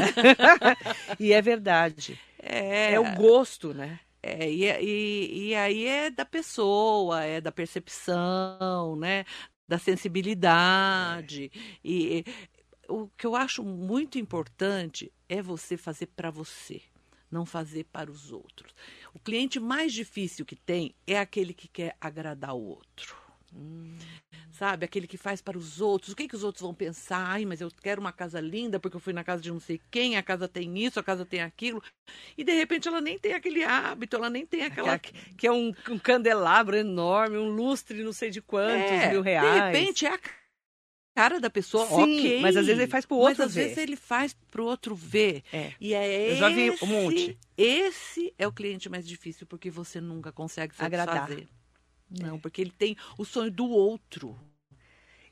e 1.19 1.33
é 1.33 1.41
verdade. 1.41 2.17
É, 2.41 2.93
É 2.93 2.99
o 2.99 3.15
gosto, 3.15 3.73
né? 3.73 3.99
É, 4.23 4.49
e, 4.49 4.63
e, 4.65 5.47
e 5.49 5.55
aí 5.55 5.85
é 5.85 6.09
da 6.09 6.25
pessoa, 6.25 7.21
é 7.23 7.41
da 7.41 7.51
percepção, 7.51 8.95
né? 8.95 9.25
Da 9.67 9.77
sensibilidade. 9.77 11.51
E, 11.83 12.19
e 12.19 12.25
o 12.87 13.09
que 13.09 13.25
eu 13.27 13.35
acho 13.35 13.63
muito 13.63 14.17
importante 14.17 15.11
é 15.27 15.41
você 15.41 15.77
fazer 15.77 16.07
para 16.07 16.31
você, 16.31 16.81
não 17.31 17.45
fazer 17.45 17.85
para 17.85 18.11
os 18.11 18.31
outros. 18.31 18.73
O 19.13 19.19
cliente 19.19 19.59
mais 19.59 19.93
difícil 19.93 20.45
que 20.45 20.55
tem 20.55 20.93
é 21.05 21.19
aquele 21.19 21.53
que 21.53 21.67
quer 21.67 21.95
agradar 21.99 22.55
o 22.55 22.61
outro. 22.61 23.15
Sabe, 24.51 24.85
aquele 24.85 25.07
que 25.07 25.17
faz 25.17 25.41
para 25.41 25.57
os 25.57 25.79
outros. 25.79 26.11
O 26.11 26.15
que, 26.15 26.27
que 26.27 26.35
os 26.35 26.43
outros 26.43 26.61
vão 26.61 26.73
pensar? 26.73 27.25
Ai, 27.25 27.45
mas 27.45 27.61
eu 27.61 27.71
quero 27.81 28.01
uma 28.01 28.11
casa 28.11 28.39
linda 28.41 28.79
porque 28.79 28.97
eu 28.97 28.99
fui 28.99 29.13
na 29.13 29.23
casa 29.23 29.41
de 29.41 29.49
não 29.49 29.59
sei 29.59 29.79
quem, 29.89 30.17
a 30.17 30.23
casa 30.23 30.47
tem 30.47 30.77
isso, 30.85 30.99
a 30.99 31.03
casa 31.03 31.25
tem 31.25 31.41
aquilo. 31.41 31.81
E 32.37 32.43
de 32.43 32.51
repente 32.53 32.87
ela 32.87 32.99
nem 32.99 33.17
tem 33.17 33.33
aquele 33.33 33.63
hábito, 33.63 34.17
ela 34.17 34.29
nem 34.29 34.45
tem 34.45 34.63
aquela. 34.63 34.99
Que, 34.99 35.13
que 35.35 35.47
é 35.47 35.51
um, 35.51 35.73
um 35.89 35.97
candelabro 35.97 36.75
enorme, 36.75 37.37
um 37.37 37.47
lustre 37.49 38.03
não 38.03 38.13
sei 38.13 38.29
de 38.29 38.41
quantos 38.41 38.91
É, 38.91 39.09
mil 39.09 39.21
reais. 39.21 39.73
De 39.73 39.79
repente 39.79 40.05
é 40.05 40.13
a 40.13 40.19
cara 41.19 41.39
da 41.39 41.49
pessoa, 41.49 41.86
Sim, 41.86 42.19
ok. 42.19 42.41
mas 42.41 42.55
às 42.55 42.65
vezes 42.65 42.79
ele 42.82 42.89
faz 42.89 43.05
pro 43.05 43.17
outro 43.17 43.29
Mas 43.39 43.47
às 43.47 43.53
ver. 43.55 43.62
vezes 43.63 43.77
ele 43.77 43.95
faz 43.97 44.34
pro 44.49 44.65
outro 44.65 44.95
ver. 44.95 45.43
É. 45.51 45.73
E 45.79 45.93
é 45.93 46.32
Eu 46.32 46.36
já 46.38 46.47
vi 46.49 46.69
um 46.69 46.73
esse- 46.73 46.86
monte. 46.86 47.38
Esse 47.58 48.34
é 48.38 48.47
o 48.47 48.51
cliente 48.53 48.88
mais 48.88 49.05
difícil 49.05 49.45
porque 49.45 49.69
você 49.69 49.99
nunca 49.99 50.32
consegue 50.32 50.73
Agradar. 50.77 51.15
satisfazer. 51.27 51.47
Não, 52.10 52.39
porque 52.39 52.62
ele 52.62 52.71
tem 52.71 52.95
o 53.17 53.25
sonho 53.25 53.51
do 53.51 53.67
outro. 53.69 54.39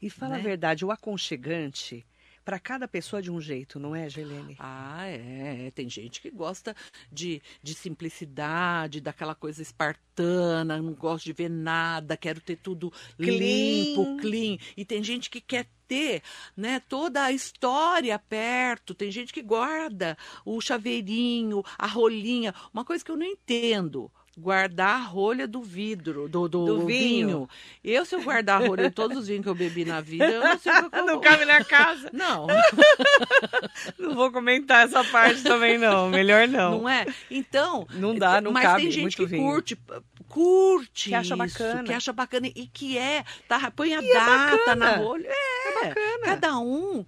E 0.01 0.09
fala 0.09 0.35
né? 0.35 0.41
a 0.41 0.43
verdade, 0.43 0.83
o 0.85 0.91
aconchegante, 0.91 2.05
para 2.45 2.59
cada 2.59 2.87
pessoa 2.87 3.21
de 3.21 3.31
um 3.31 3.41
jeito, 3.41 3.79
não 3.79 3.95
é, 3.95 4.09
Gelene? 4.09 4.55
Ah, 4.59 5.05
é. 5.07 5.71
Tem 5.73 5.89
gente 5.89 6.21
que 6.21 6.29
gosta 6.29 6.75
de, 7.11 7.41
de 7.63 7.73
simplicidade, 7.73 9.01
daquela 9.01 9.33
coisa 9.35 9.61
espartana, 9.61 10.81
não 10.81 10.93
gosta 10.93 11.25
de 11.25 11.33
ver 11.33 11.49
nada, 11.49 12.15
quero 12.15 12.39
ter 12.41 12.57
tudo 12.57 12.91
Clean. 13.17 13.37
limpo, 13.39 14.17
clean. 14.17 14.57
E 14.75 14.85
tem 14.85 15.03
gente 15.03 15.29
que 15.29 15.41
quer 15.41 15.65
ter 15.87 16.21
né, 16.55 16.81
toda 16.87 17.23
a 17.23 17.31
história 17.31 18.17
perto. 18.19 18.93
Tem 18.93 19.09
gente 19.11 19.31
que 19.33 19.41
guarda 19.41 20.17
o 20.45 20.59
chaveirinho, 20.61 21.63
a 21.77 21.87
rolinha. 21.87 22.53
Uma 22.73 22.83
coisa 22.85 23.03
que 23.03 23.11
eu 23.11 23.17
não 23.17 23.25
entendo. 23.25 24.11
Guardar 24.39 24.99
a 25.01 25.03
rolha 25.03 25.47
do 25.47 25.63
vidro, 25.63 26.29
do, 26.29 26.47
do, 26.47 26.63
Do 26.65 26.85
vinho. 26.85 27.49
Eu, 27.83 28.05
se 28.05 28.13
eu 28.13 28.21
guardar 28.21 28.61
a 28.61 28.67
rolha 28.67 28.83
de 28.83 28.91
todos 28.93 29.17
os 29.17 29.27
vinhos 29.27 29.41
que 29.41 29.49
eu 29.49 29.55
bebi 29.55 29.83
na 29.83 29.99
vida, 29.99 30.25
eu 30.29 30.41
não 30.43 30.59
sei 30.59 30.71
o 30.73 30.91
que 30.91 30.95
eu 30.99 31.05
Não 31.07 31.19
cabe 31.19 31.43
na 31.43 31.63
casa. 31.65 32.07
Não, 32.13 32.45
Não 33.97 34.13
vou 34.13 34.31
comentar 34.31 34.85
essa 34.85 35.03
parte 35.05 35.41
também, 35.41 35.79
não. 35.79 36.09
Melhor 36.09 36.47
não. 36.47 36.81
Não 36.81 36.89
é? 36.89 37.05
Então. 37.31 37.87
Não 37.93 38.13
dá, 38.13 38.39
não 38.39 38.51
mas 38.51 38.63
cabe 38.63 38.83
tem 38.83 38.91
gente 38.91 39.17
que 39.17 39.25
vinho. 39.25 39.41
curte, 39.43 39.75
curte. 40.27 41.09
Que 41.09 41.15
acha 41.15 41.33
isso, 41.33 41.37
bacana. 41.37 41.83
Que 41.83 41.93
acha 41.93 42.13
bacana 42.13 42.47
e 42.47 42.67
que 42.67 42.95
é. 42.97 43.23
Tá, 43.47 43.71
põe 43.71 43.95
a 43.95 44.01
E 44.01 44.11
é 44.11 44.13
data 44.13 44.57
bacana. 44.57 44.75
na 44.75 44.95
rolha. 44.97 45.27
É, 45.27 45.33
bacana. 45.83 46.25
Cada 46.25 46.59
um. 46.59 47.05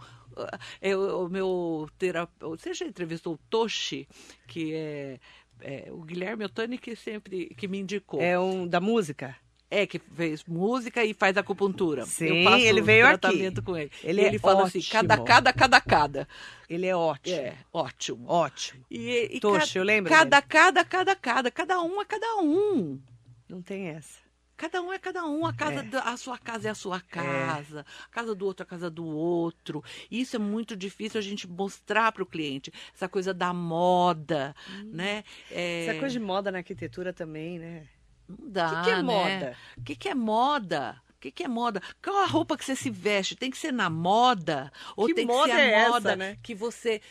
é, 0.82 0.96
o 0.96 1.26
o 1.26 1.30
meu 1.30 1.90
terapeuta. 1.98 2.62
Você 2.62 2.74
já 2.74 2.86
entrevistou 2.86 3.34
o 3.34 3.40
Toshi, 3.50 4.08
que 4.48 4.74
é. 4.74 5.20
é, 5.62 5.88
o 5.92 6.02
Guilherme 6.02 6.46
Ottoni 6.46 6.78
que 6.78 6.96
sempre 6.96 7.48
que 7.58 7.68
me 7.68 7.80
indicou. 7.80 8.22
É 8.22 8.40
um 8.40 8.68
da 8.68 8.80
música? 8.80 9.36
É, 9.72 9.86
que 9.86 10.00
fez 10.00 10.44
música 10.46 11.06
e 11.06 11.14
faz 11.14 11.38
acupuntura. 11.38 12.04
Sim, 12.04 12.44
Eu 12.44 12.58
ele 12.58 12.82
veio 12.82 13.06
aqui. 13.06 13.20
tratamento 13.20 13.62
com 13.62 13.78
ele. 13.78 13.92
Ele 14.04 14.22
é 14.22 14.26
ele 14.26 14.40
fala 14.40 14.64
assim, 14.64 14.80
ótimo. 14.80 14.92
cada, 14.94 15.18
cada, 15.24 15.54
cada, 15.54 15.80
cada. 15.82 16.28
Ele 16.68 16.88
é 16.88 16.96
ótimo. 16.96 17.36
É, 17.38 17.56
ótimo. 17.72 18.26
Ótimo. 18.28 18.84
E, 18.90 19.30
e 19.32 19.40
Toshi, 19.40 19.78
eu 19.78 19.84
lembro 19.84 20.12
Cada, 20.12 20.42
cada, 20.42 20.84
cada, 20.84 21.16
cada. 21.16 21.52
Cada 21.52 21.82
um 21.82 22.02
é 22.02 22.06
cada 22.06 22.38
um. 22.38 23.00
Não 23.48 23.62
tem 23.62 23.90
essa. 23.90 24.18
Cada 24.60 24.82
um 24.82 24.92
é 24.92 25.00
cada 25.00 25.26
um. 25.26 25.46
A, 25.46 25.54
casa 25.54 25.80
É. 25.80 25.84
da- 25.84 26.02
a 26.04 26.18
sua 26.18 26.38
casa 26.38 26.68
é 26.68 26.72
a 26.72 26.76
sua 26.76 27.00
casa. 27.00 27.86
A 28.06 28.10
casa 28.10 28.36
do 28.36 28.46
outro 28.46 28.64
é 28.64 28.66
a 28.66 28.70
casa 28.70 28.90
do 28.90 29.06
outro. 29.06 29.82
Isso 30.12 30.36
é 30.36 30.40
muito 30.40 30.76
difícil 30.76 31.18
a 31.18 31.24
gente 31.24 31.48
mostrar 31.48 32.12
para 32.12 32.22
o 32.24 32.26
cliente. 32.26 32.70
Essa 32.94 33.08
coisa 33.08 33.34
da 33.34 33.54
moda, 33.54 34.54
né? 34.86 35.24
É, 35.50 35.86
Essa 35.86 36.00
coisa 36.00 36.12
de 36.12 36.20
moda 36.20 36.52
na 36.52 36.58
arquitetura 36.58 37.14
também, 37.14 37.58
né? 37.58 37.88
Não 38.28 38.48
O 38.48 38.50
dá, 38.52 38.70
que, 38.70 38.84
que 38.84 38.90
é 38.92 38.96
né? 38.98 39.02
moda? 39.02 39.58
O 39.78 39.82
que, 39.84 39.96
que 39.96 40.10
é 40.10 40.14
moda? 40.16 41.02
O 41.16 41.20
que, 41.22 41.32
que 41.32 41.44
é 41.44 41.48
moda? 41.48 41.82
Qual 42.04 42.18
a 42.18 42.26
roupa 42.26 42.58
que 42.58 42.64
você 42.66 42.76
se 42.76 42.90
veste? 42.90 43.36
Tem 43.36 43.50
que 43.52 43.58
ser 43.58 43.72
na 43.74 43.90
moda? 43.90 44.72
Ou 44.96 45.08
Que 45.08 45.14
tem 45.16 45.26
moda 45.26 45.50
que 45.50 45.56
ser 45.56 45.62
a 45.62 45.66
é 45.66 45.72
essa, 45.74 45.90
moda 45.90 46.16
né? 46.16 46.38
que 46.44 46.54
você 46.54 47.02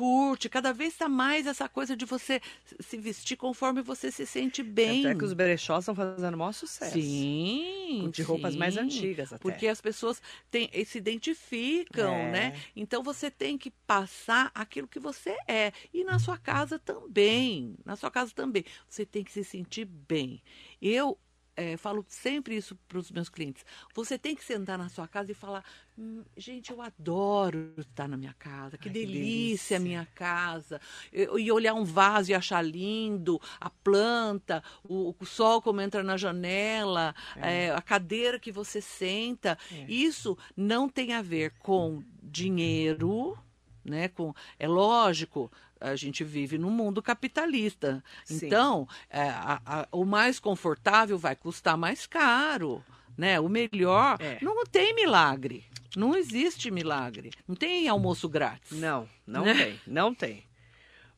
curte? 0.00 0.48
Cada 0.48 0.72
vez 0.72 0.94
está 0.94 1.10
mais 1.10 1.46
essa 1.46 1.68
coisa 1.68 1.94
de 1.94 2.06
você 2.06 2.40
se 2.80 2.96
vestir 2.96 3.36
conforme 3.36 3.82
você 3.82 4.10
se 4.10 4.24
sente 4.24 4.62
bem. 4.62 5.04
Até 5.04 5.14
que 5.14 5.24
os 5.26 5.34
brechós 5.34 5.80
estão 5.84 5.94
fazendo 5.94 6.32
o 6.34 6.38
maior 6.38 6.52
sucesso. 6.52 6.92
Sim. 6.92 8.08
De 8.10 8.22
roupas 8.22 8.56
mais 8.56 8.78
antigas 8.78 9.30
até. 9.30 9.42
Porque 9.42 9.66
as 9.66 9.78
pessoas 9.78 10.22
têm, 10.50 10.70
eh, 10.72 10.86
se 10.86 10.96
identificam, 10.96 12.14
É. 12.14 12.30
né? 12.30 12.60
Então 12.74 13.02
você 13.02 13.30
tem 13.30 13.58
que 13.58 13.70
passar 13.86 14.50
aquilo 14.54 14.88
que 14.88 14.98
você 14.98 15.36
é. 15.46 15.70
E 15.92 16.02
na 16.02 16.18
sua 16.18 16.38
casa 16.38 16.78
também. 16.78 17.74
Na 17.84 17.94
sua 17.94 18.10
casa 18.10 18.32
também. 18.34 18.64
Você 18.88 19.04
tem 19.04 19.22
que 19.22 19.30
se 19.30 19.44
sentir 19.44 19.84
bem. 19.84 20.42
Eu 20.80 21.18
eh, 21.60 21.76
falo 21.76 22.04
sempre 22.08 22.56
isso 22.56 22.74
para 22.88 22.98
os 22.98 23.10
meus 23.10 23.28
clientes. 23.28 23.64
Você 23.94 24.18
tem 24.18 24.34
que 24.34 24.42
sentar 24.42 24.78
na 24.78 24.88
sua 24.88 25.06
casa 25.06 25.30
e 25.30 25.34
falar: 25.34 25.62
"Hum, 25.98 26.24
gente, 26.36 26.70
eu 26.70 26.80
adoro 26.80 27.74
estar 27.76 28.08
na 28.08 28.16
minha 28.16 28.34
casa. 28.38 28.78
Que 28.78 28.88
Ai, 28.88 28.94
delícia, 28.94 29.76
a 29.76 29.80
minha 29.80 30.06
casa. 30.14 30.80
E 31.12 31.52
olhar 31.52 31.74
um 31.74 31.84
vaso 31.84 32.30
e 32.30 32.34
achar 32.34 32.62
lindo, 32.62 33.38
a 33.60 33.68
planta, 33.68 34.62
o, 34.82 35.14
o 35.18 35.26
sol 35.26 35.60
como 35.60 35.80
entra 35.80 36.02
na 36.02 36.16
janela, 36.16 37.14
eh, 37.36 37.70
a 37.70 37.82
cadeira 37.82 38.38
que 38.38 38.50
você 38.50 38.80
senta. 38.80 39.58
É. 39.70 39.84
Isso 39.86 40.38
não 40.56 40.88
tem 40.88 41.12
a 41.12 41.20
ver 41.20 41.52
com 41.58 42.02
dinheiro, 42.22 43.38
né? 43.84 44.08
Com, 44.08 44.32
é 44.58 44.66
lógico, 44.66 45.50
a 45.80 45.96
gente 45.96 46.22
vive 46.22 46.58
num 46.58 46.70
mundo 46.70 47.02
capitalista. 47.02 48.02
Sim. 48.24 48.46
Então, 48.46 48.86
é, 49.08 49.22
a- 49.22 49.60
a- 49.64 49.88
o 49.90 50.04
mais 50.04 50.38
confortável 50.38 51.16
vai 51.18 51.34
custar 51.34 51.76
mais 51.76 52.06
caro. 52.06 52.84
Né? 53.16 53.38
O 53.40 53.48
melhor. 53.48 54.16
É. 54.20 54.38
Não 54.42 54.64
tem 54.64 54.94
milagre. 54.94 55.64
Não 55.96 56.14
existe 56.16 56.70
milagre. 56.70 57.30
Não 57.46 57.54
tem 57.56 57.88
almoço 57.88 58.28
grátis. 58.28 58.78
Não, 58.78 59.08
não 59.26 59.44
Né? 59.44 59.54
tem. 59.54 59.80
Não 59.86 60.14
tem. 60.14 60.44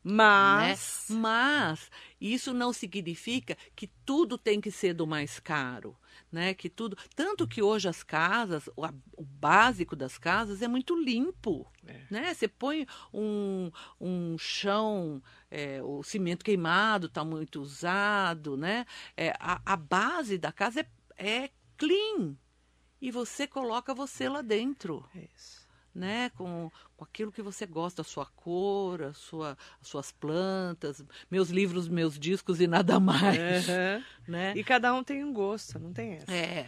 Né? 0.03 0.13
Mas. 0.13 1.05
Mas 1.09 1.91
isso 2.19 2.53
não 2.53 2.73
significa 2.73 3.57
que 3.75 3.87
tudo 4.05 4.37
tem 4.37 4.59
que 4.61 4.71
ser 4.71 4.93
do 4.93 5.05
mais 5.07 5.39
caro, 5.39 5.97
né? 6.31 6.53
Que 6.53 6.69
tudo, 6.69 6.97
tanto 7.15 7.47
que 7.47 7.61
hoje 7.61 7.87
as 7.87 8.03
casas, 8.03 8.67
o, 8.75 8.85
o 9.17 9.23
básico 9.23 9.95
das 9.95 10.17
casas 10.17 10.61
é 10.61 10.67
muito 10.67 10.95
limpo, 10.95 11.65
É. 11.85 12.01
né? 12.09 12.33
Você 12.33 12.47
põe 12.47 12.85
um, 13.13 13.71
um 13.99 14.37
chão, 14.37 15.21
é, 15.49 15.81
o 15.83 16.03
cimento 16.03 16.43
queimado 16.43 17.07
está 17.07 17.23
muito 17.23 17.61
usado, 17.61 18.57
né? 18.57 18.85
É, 19.15 19.33
a, 19.39 19.61
a 19.65 19.75
base 19.77 20.37
da 20.37 20.51
casa 20.51 20.81
é, 21.17 21.43
é 21.45 21.49
clean. 21.77 22.35
e 23.01 23.11
você 23.11 23.45
coloca 23.47 23.93
você 23.93 24.29
lá 24.29 24.41
dentro. 24.41 25.05
Isso. 25.13 25.62
Né, 25.93 26.31
com, 26.35 26.71
com 26.97 27.03
aquilo 27.03 27.31
que 27.31 27.43
você 27.43 27.67
gosta, 27.67 28.01
a 28.01 28.05
sua 28.05 28.25
cor, 28.25 29.03
a 29.03 29.13
sua, 29.13 29.55
as 29.79 29.87
suas 29.87 30.11
plantas, 30.11 31.05
meus 31.29 31.51
livros, 31.51 31.87
meus 31.87 32.17
discos 32.17 32.59
e 32.59 32.65
nada 32.65 32.99
mais. 32.99 33.67
Uhum. 33.67 34.03
Né? 34.27 34.53
E 34.55 34.63
cada 34.63 34.91
um 34.91 35.03
tem 35.03 35.23
um 35.23 35.31
gosto, 35.31 35.77
não 35.77 35.93
tem 35.93 36.13
essa. 36.13 36.33
É. 36.33 36.65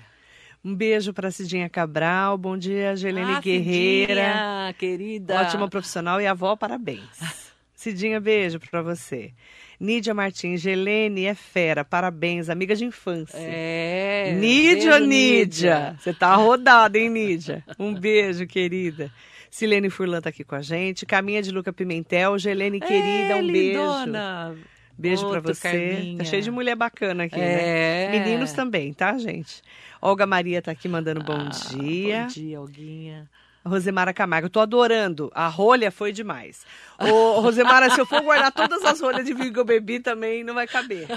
Um 0.64 0.76
beijo 0.76 1.14
para 1.14 1.30
Cidinha 1.30 1.70
Cabral, 1.70 2.38
bom 2.38 2.58
dia, 2.58 2.96
Gelene 2.96 3.34
ah, 3.34 3.40
Guerreira. 3.40 4.14
Cidinha, 4.14 4.76
querida. 4.78 5.42
Ótima 5.42 5.70
profissional 5.70 6.20
e 6.20 6.28
avó, 6.28 6.56
parabéns. 6.56 7.20
Cidinha, 7.86 8.20
beijo 8.20 8.60
para 8.60 8.82
você. 8.82 9.32
Nídia 9.80 10.12
Martins, 10.12 10.60
Gelene 10.60 11.26
é 11.26 11.36
fera, 11.36 11.86
parabéns, 11.86 12.50
amiga 12.50 12.76
de 12.76 12.84
infância. 12.84 13.38
É. 13.38 14.34
Nídia 14.40 14.94
beijo, 14.94 15.06
Nídia? 15.06 15.96
Você 16.00 16.12
tá 16.12 16.34
rodada, 16.36 16.98
hein, 16.98 17.10
Nídia? 17.10 17.64
Um 17.78 17.94
beijo, 17.94 18.48
querida. 18.48 19.12
Silene 19.52 19.92
Furlan 19.92 20.20
tá 20.20 20.30
aqui 20.30 20.44
com 20.44 20.56
a 20.56 20.62
gente. 20.64 21.06
Caminha 21.06 21.44
de 21.44 21.52
Luca 21.52 21.72
Pimentel, 21.72 22.40
Gelene 22.40 22.80
querida, 22.80 23.34
É, 23.34 23.36
um 23.36 23.46
beijo. 23.46 23.80
lindona. 23.80 24.56
Beijo 24.98 25.28
pra 25.28 25.38
Outro, 25.38 25.54
você. 25.54 25.62
Carminha. 25.62 26.18
Tá 26.18 26.24
cheio 26.24 26.42
de 26.42 26.50
mulher 26.50 26.76
bacana 26.76 27.26
aqui, 27.26 27.40
É. 27.40 28.10
né? 28.10 28.20
Meninos 28.20 28.52
também, 28.52 28.94
tá, 28.94 29.16
gente? 29.20 29.62
Olga 30.02 30.26
Maria 30.26 30.60
tá 30.60 30.72
aqui 30.72 30.88
mandando 30.88 31.24
bom 31.24 31.38
Ah, 31.38 31.50
dia. 31.78 32.22
Bom 32.24 32.28
dia, 32.30 32.58
Alguinha. 32.58 33.30
Rosemara 33.66 34.14
Camargo, 34.14 34.46
eu 34.46 34.50
tô 34.50 34.60
adorando. 34.60 35.32
A 35.34 35.48
rolha 35.48 35.90
foi 35.90 36.12
demais. 36.12 36.66
Ô, 37.00 37.40
Rosemara, 37.42 37.90
se 37.90 38.00
eu 38.00 38.06
for 38.06 38.22
guardar 38.22 38.52
todas 38.52 38.84
as 38.86 39.02
rolhas 39.02 39.26
de 39.26 39.34
vinho 39.34 39.52
que 39.52 39.60
eu 39.60 39.66
bebi 39.66 40.00
também, 40.00 40.44
não 40.44 40.54
vai 40.54 40.68
caber. 40.68 41.08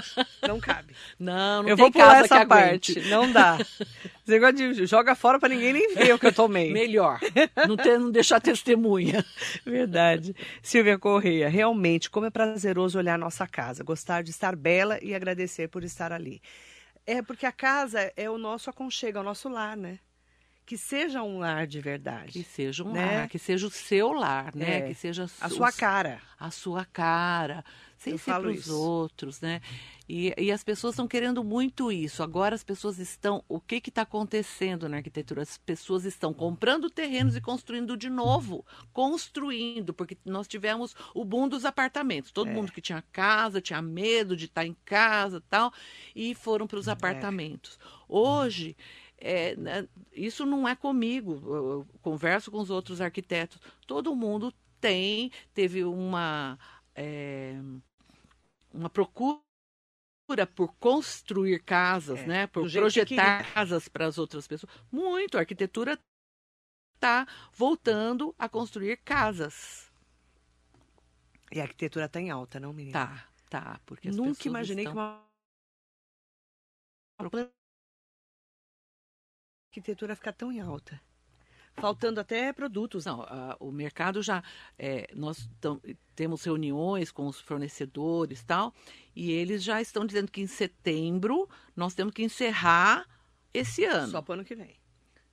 Não 0.47 0.59
cabe. 0.59 0.95
Não, 1.19 1.61
não 1.61 1.69
eu 1.69 1.77
vou 1.77 1.91
pular 1.91 2.23
essa 2.23 2.45
parte. 2.45 2.99
Não 3.07 3.31
dá. 3.31 3.57
Esse 3.59 4.09
negócio 4.25 4.73
de 4.73 4.85
joga 4.87 5.13
fora 5.13 5.39
pra 5.39 5.47
ninguém 5.47 5.73
nem 5.73 5.93
ver 5.93 6.13
o 6.13 6.19
que 6.19 6.25
eu 6.25 6.33
tomei. 6.33 6.73
Melhor. 6.73 7.19
Não, 7.67 7.77
ter, 7.77 7.99
não 7.99 8.09
deixar 8.09 8.41
testemunha. 8.41 9.23
Verdade. 9.63 10.35
Silvia 10.61 10.97
Correia, 10.97 11.47
realmente, 11.49 12.09
como 12.09 12.25
é 12.25 12.31
prazeroso 12.31 12.97
olhar 12.97 13.13
a 13.13 13.17
nossa 13.17 13.45
casa, 13.45 13.83
gostar 13.83 14.23
de 14.23 14.31
estar 14.31 14.55
bela 14.55 14.97
e 15.03 15.13
agradecer 15.13 15.67
por 15.67 15.83
estar 15.83 16.11
ali. 16.11 16.41
É 17.05 17.21
porque 17.21 17.45
a 17.45 17.51
casa 17.51 18.11
é 18.15 18.29
o 18.29 18.37
nosso 18.37 18.69
aconchego, 18.69 19.19
é 19.19 19.21
o 19.21 19.23
nosso 19.23 19.49
lar, 19.49 19.77
né? 19.77 19.99
Que 20.69 20.77
seja 20.77 21.23
um 21.23 21.39
lar 21.39 21.65
de 21.65 21.81
verdade. 21.81 22.31
Que 22.31 22.43
seja 22.43 22.83
um 22.83 22.91
Né? 22.91 23.03
lar, 23.03 23.27
que 23.27 23.39
seja 23.39 23.65
o 23.65 23.71
seu 23.71 24.13
lar, 24.13 24.53
né? 24.55 24.77
É. 24.77 24.81
Que 24.89 24.93
seja 24.93 25.23
a 25.41 25.49
sua 25.49 25.71
cara. 25.71 26.21
a 26.39 26.51
sua 26.51 26.85
cara, 26.85 27.65
sem 27.97 28.13
Eu 28.13 28.19
ser 28.19 28.31
para 28.33 28.47
os 28.47 28.69
outros, 28.69 29.41
né? 29.41 29.61
E, 30.07 30.31
e 30.37 30.51
as 30.51 30.63
pessoas 30.63 30.93
estão 30.93 31.07
querendo 31.07 31.43
muito 31.43 31.91
isso. 31.91 32.21
Agora 32.21 32.53
as 32.53 32.63
pessoas 32.63 32.99
estão. 32.99 33.43
O 33.49 33.59
que 33.59 33.81
está 33.83 34.03
acontecendo 34.03 34.87
na 34.87 34.97
arquitetura? 34.97 35.41
As 35.41 35.57
pessoas 35.57 36.05
estão 36.05 36.31
comprando 36.35 36.87
terrenos 36.87 37.35
e 37.35 37.41
construindo 37.41 37.97
de 37.97 38.07
novo. 38.09 38.63
Construindo, 38.93 39.91
porque 39.91 40.15
nós 40.23 40.47
tivemos 40.47 40.95
o 41.15 41.25
boom 41.25 41.47
dos 41.49 41.65
apartamentos. 41.65 42.31
Todo 42.31 42.49
É. 42.51 42.53
mundo 42.53 42.71
que 42.71 42.79
tinha 42.81 43.03
casa, 43.11 43.59
tinha 43.59 43.81
medo 43.81 44.37
de 44.37 44.45
estar 44.45 44.65
em 44.67 44.77
casa 44.85 45.41
tal, 45.49 45.73
e 46.15 46.35
foram 46.35 46.67
para 46.67 46.77
os 46.77 46.87
É. 46.87 46.91
apartamentos. 46.91 47.79
Hoje. 48.07 48.77
É, 49.21 49.55
né, 49.55 49.87
isso 50.13 50.45
não 50.45 50.67
é 50.67 50.75
comigo. 50.75 51.41
Eu, 51.45 51.87
converso 52.01 52.51
com 52.51 52.59
os 52.59 52.69
outros 52.69 53.01
arquitetos. 53.01 53.59
Todo 53.85 54.15
mundo 54.15 54.53
tem, 54.79 55.31
teve 55.53 55.83
uma, 55.83 56.57
é, 56.95 57.55
uma 58.73 58.89
procura 58.89 59.39
por 60.55 60.73
construir 60.75 61.63
casas, 61.63 62.19
É, 62.19 62.27
né? 62.27 62.47
Por 62.47 62.69
que 62.69 62.77
projetar 62.77 63.39
queria. 63.39 63.53
casas 63.53 63.87
para 63.87 64.05
as 64.05 64.17
outras 64.17 64.47
pessoas. 64.47 64.71
Muito. 64.91 65.37
A 65.37 65.41
arquitetura 65.41 65.99
está 66.95 67.27
voltando 67.53 68.35
a 68.37 68.47
construir 68.47 68.97
casas. 68.97 69.89
E 71.51 71.59
a 71.59 71.63
arquitetura 71.63 72.07
tá 72.07 72.21
em 72.21 72.29
alta, 72.29 72.59
não, 72.59 72.71
menina? 72.71 72.93
Tá, 72.93 73.27
tá. 73.49 73.79
Porque 73.85 74.11
Nunca 74.11 74.47
imaginei 74.47 74.85
estão... 74.85 74.93
que 74.93 74.99
uma 74.99 75.29
arquitetura 79.79 80.15
ficar 80.15 80.33
tão 80.33 80.51
em 80.51 80.59
alta. 80.59 80.99
Faltando 81.75 82.19
até 82.19 82.51
produtos. 82.51 83.05
Não, 83.05 83.21
a- 83.21 83.55
o 83.59 83.71
mercado 83.71 84.21
já. 84.21 84.43
é, 84.77 85.09
nós 85.15 85.49
temos 86.15 86.43
reuniões 86.43 87.11
com 87.11 87.25
os 87.27 87.39
fornecedores 87.39 88.41
e 88.41 88.45
tal, 88.45 88.73
e 89.15 89.31
eles 89.31 89.63
já 89.63 89.81
estão 89.81 90.05
dizendo 90.05 90.31
que 90.31 90.41
em 90.41 90.47
setembro 90.47 91.47
nós 91.75 91.93
temos 91.93 92.13
que 92.13 92.23
encerrar 92.23 93.07
esse 93.53 93.85
ano. 93.85 94.11
Só 94.11 94.21
pro 94.21 94.33
ano 94.33 94.43
que 94.45 94.55
vem. 94.55 94.75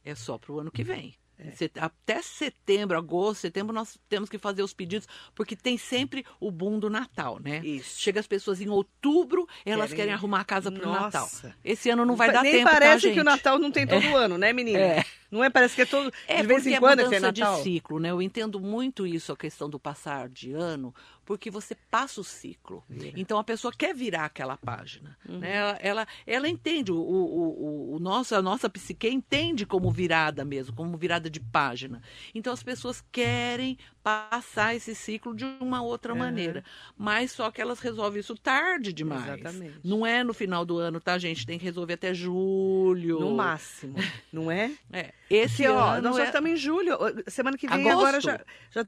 É 0.05 0.15
só 0.15 0.39
para 0.39 0.53
o 0.53 0.61
ano 0.61 0.71
que 0.71 0.85
vem. 0.85 1.15
É. 1.39 1.53
Até 1.81 2.23
setembro, 2.23 2.97
agosto, 2.97 3.43
setembro, 3.43 3.75
nós 3.75 3.99
temos 4.09 4.29
que 4.29 4.39
fazer 4.39 4.63
os 4.63 4.73
pedidos, 4.73 5.07
porque 5.35 5.55
tem 5.55 5.77
sempre 5.77 6.25
o 6.41 6.51
boom 6.51 6.79
do 6.79 6.89
Natal, 6.89 7.39
né? 7.39 7.61
Isso. 7.65 8.01
Chega 8.01 8.21
as 8.21 8.27
pessoas 8.27 8.61
em 8.61 8.69
outubro, 8.69 9.47
elas 9.65 9.91
Querem- 9.91 9.97
querem, 9.97 10.15
arrumar 10.15 10.41
a 10.41 10.45
casa 10.45 10.73
para 10.73 10.89
o 10.89 10.93
Natal. 10.93 11.29
Esse 11.65 11.91
ano 11.91 12.05
não 12.07 12.17
vai 12.17 12.33
dar 12.33 12.43
Nem 12.43 12.53
tempo, 12.53 12.65
tá, 12.65 12.73
parece 12.73 13.03
gente? 13.03 13.15
que 13.15 13.21
o 13.21 13.25
Natal 13.25 13.59
não 13.59 13.71
tem 13.71 13.87
todo 13.87 14.17
ano, 14.17 14.39
né, 14.39 14.53
menina? 14.53 14.79
É. 14.79 15.05
Não 15.31 15.43
é? 15.43 15.51
Parece 15.51 15.75
que 15.75 15.83
é 15.83 15.87
todo. 15.87 16.11
É 16.29 16.41
de 16.41 16.47
vez 16.47 16.67
em 16.67 16.79
quando 16.79 17.01
é 17.01 17.03
é 17.03 17.05
mudança 17.07 17.27
Natal. 17.33 17.57
de 17.57 17.63
ciclo, 17.65 17.99
né? 17.99 18.11
Eu 18.11 18.23
entendo 18.23 18.61
muito 18.61 19.07
isso, 19.07 19.33
a 19.33 19.37
questão 19.37 19.69
do 19.69 19.79
passar 19.79 20.29
de 20.29 20.53
ano, 20.53 20.95
porque 21.27 21.51
você 21.51 21.75
passa 21.91 22.21
o 22.21 22.25
ciclo. 22.25 22.83
Vira. 22.89 23.13
Então 23.21 23.39
a 23.39 23.45
pessoa 23.45 23.73
quer 23.77 23.95
virar 23.95 24.25
aquela 24.25 24.57
página, 24.57 25.19
Uhum. 25.29 25.41
né? 25.41 25.55
Ela, 25.57 25.79
ela, 25.83 26.07
ela 26.27 26.49
entende, 26.49 26.91
o, 26.93 26.97
o, 26.97 27.93
o, 27.93 27.97
o 27.97 27.99
nosso, 27.99 28.35
a 28.35 28.41
nossa 28.41 28.71
psique 28.71 29.09
entende 29.09 29.67
como 29.67 29.91
virada 29.91 30.45
mesmo, 30.45 30.75
como 30.75 30.97
virada 30.97 31.29
de 31.29 31.41
página. 31.41 32.01
Então 32.35 32.53
as 32.53 32.63
pessoas 32.63 33.05
querem 33.13 33.77
passar 34.03 34.75
esse 34.77 34.95
ciclo 34.95 35.35
de 35.35 35.45
uma 35.61 35.83
outra 35.83 36.13
Uhum. 36.13 36.19
maneira, 36.21 36.65
mas 36.97 37.33
só 37.33 37.51
que 37.51 37.61
elas 37.61 37.81
resolvem 37.81 38.21
isso 38.21 38.37
tarde 38.37 38.93
demais. 38.93 39.27
Exatamente. 39.41 39.81
Não 39.83 40.07
é 40.07 40.23
no 40.23 40.33
final 40.33 40.65
do 40.65 40.79
ano, 40.79 41.01
tá, 41.01 41.19
gente? 41.19 41.45
Tem 41.45 41.59
que 41.59 41.65
resolver 41.65 41.95
até 41.95 42.15
julho. 42.15 43.19
No 43.19 43.35
máximo, 43.35 43.97
não 44.33 44.49
é? 44.49 44.71
É. 44.93 45.13
Esse 45.29 45.65
Porque, 45.65 45.69
ó, 45.69 46.01
nós 46.01 46.15
já 46.17 46.23
é- 46.23 46.27
estamos 46.27 46.51
em 46.51 46.57
julho. 46.57 46.97
Semana 47.27 47.59
que 47.59 47.67
vem 47.67 47.81
Agosto. 47.81 47.99
agora 47.99 48.21
já. 48.21 48.41
já... 48.71 48.87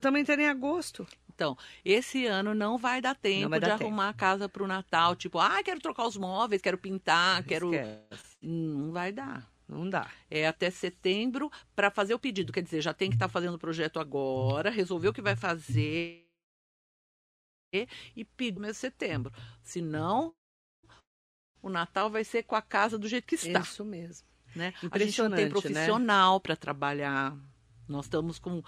Estamos 0.00 0.20
entrando 0.20 0.40
em 0.40 0.48
agosto. 0.48 1.06
Então, 1.38 1.56
esse 1.84 2.26
ano 2.26 2.52
não 2.52 2.76
vai 2.76 3.00
dar 3.00 3.14
tempo 3.14 3.50
vai 3.50 3.60
de 3.60 3.66
dar 3.66 3.78
tempo. 3.78 3.84
arrumar 3.84 4.08
a 4.08 4.12
casa 4.12 4.48
para 4.48 4.64
o 4.64 4.66
Natal. 4.66 5.14
Tipo, 5.14 5.38
ah, 5.38 5.62
quero 5.62 5.78
trocar 5.78 6.04
os 6.04 6.16
móveis, 6.16 6.60
quero 6.60 6.76
pintar, 6.76 7.44
quero. 7.46 7.72
Esquece. 7.72 8.36
Não 8.42 8.90
vai 8.90 9.12
dar. 9.12 9.48
Não 9.68 9.88
dá. 9.88 10.10
É 10.28 10.48
até 10.48 10.68
setembro 10.68 11.48
para 11.76 11.92
fazer 11.92 12.12
o 12.12 12.18
pedido. 12.18 12.52
Quer 12.52 12.64
dizer, 12.64 12.80
já 12.80 12.92
tem 12.92 13.08
que 13.08 13.14
estar 13.14 13.28
fazendo 13.28 13.54
o 13.54 13.58
projeto 13.58 14.00
agora, 14.00 14.68
resolver 14.68 15.06
o 15.06 15.12
que 15.12 15.22
vai 15.22 15.36
fazer 15.36 16.26
e 18.16 18.24
pedir 18.24 18.56
no 18.56 18.62
mês 18.62 18.74
de 18.74 18.80
setembro. 18.80 19.32
Senão, 19.62 20.34
o 21.62 21.68
Natal 21.68 22.10
vai 22.10 22.24
ser 22.24 22.42
com 22.42 22.56
a 22.56 22.62
casa 22.62 22.98
do 22.98 23.06
jeito 23.06 23.28
que 23.28 23.36
está. 23.36 23.60
Isso 23.60 23.84
mesmo. 23.84 24.26
né? 24.56 24.74
A 24.90 24.98
gente 24.98 25.22
não 25.22 25.30
tem 25.30 25.44
né? 25.44 25.50
profissional 25.50 26.40
para 26.40 26.56
trabalhar. 26.56 27.36
Nós 27.86 28.06
estamos 28.06 28.40
com 28.40 28.60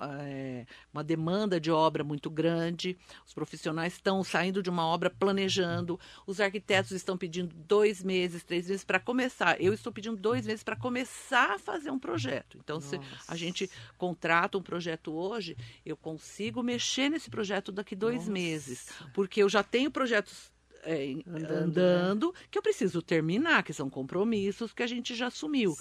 é, 0.00 0.66
uma 0.92 1.02
demanda 1.04 1.60
de 1.60 1.70
obra 1.70 2.02
muito 2.04 2.30
grande. 2.30 2.96
Os 3.26 3.34
profissionais 3.34 3.94
estão 3.94 4.22
saindo 4.24 4.62
de 4.62 4.70
uma 4.70 4.86
obra 4.86 5.10
planejando. 5.10 5.98
Os 6.26 6.40
arquitetos 6.40 6.92
estão 6.92 7.16
pedindo 7.16 7.54
dois 7.54 8.02
meses, 8.02 8.42
três 8.44 8.68
meses 8.68 8.84
para 8.84 9.00
começar. 9.00 9.60
Eu 9.60 9.72
estou 9.72 9.92
pedindo 9.92 10.16
dois 10.16 10.46
meses 10.46 10.62
para 10.62 10.76
começar 10.76 11.52
a 11.54 11.58
fazer 11.58 11.90
um 11.90 11.98
projeto. 11.98 12.58
Então, 12.62 12.80
se 12.80 12.96
Nossa. 12.96 13.32
a 13.32 13.36
gente 13.36 13.70
contrata 13.98 14.58
um 14.58 14.62
projeto 14.62 15.12
hoje, 15.12 15.56
eu 15.84 15.96
consigo 15.96 16.62
mexer 16.62 17.08
nesse 17.08 17.30
projeto 17.30 17.70
daqui 17.72 17.94
dois 17.96 18.18
Nossa. 18.20 18.30
meses, 18.32 18.88
porque 19.12 19.42
eu 19.42 19.48
já 19.48 19.62
tenho 19.62 19.90
projetos 19.90 20.52
é, 20.86 21.02
em- 21.02 21.24
Andando, 21.26 21.46
né? 21.46 21.56
andando, 21.62 22.34
que 22.50 22.58
eu 22.58 22.62
preciso 22.62 23.00
terminar, 23.00 23.62
que 23.62 23.72
são 23.72 23.88
compromissos 23.88 24.70
que 24.74 24.82
a 24.82 24.86
gente 24.86 25.14
já 25.14 25.28
assumiu 25.28 25.74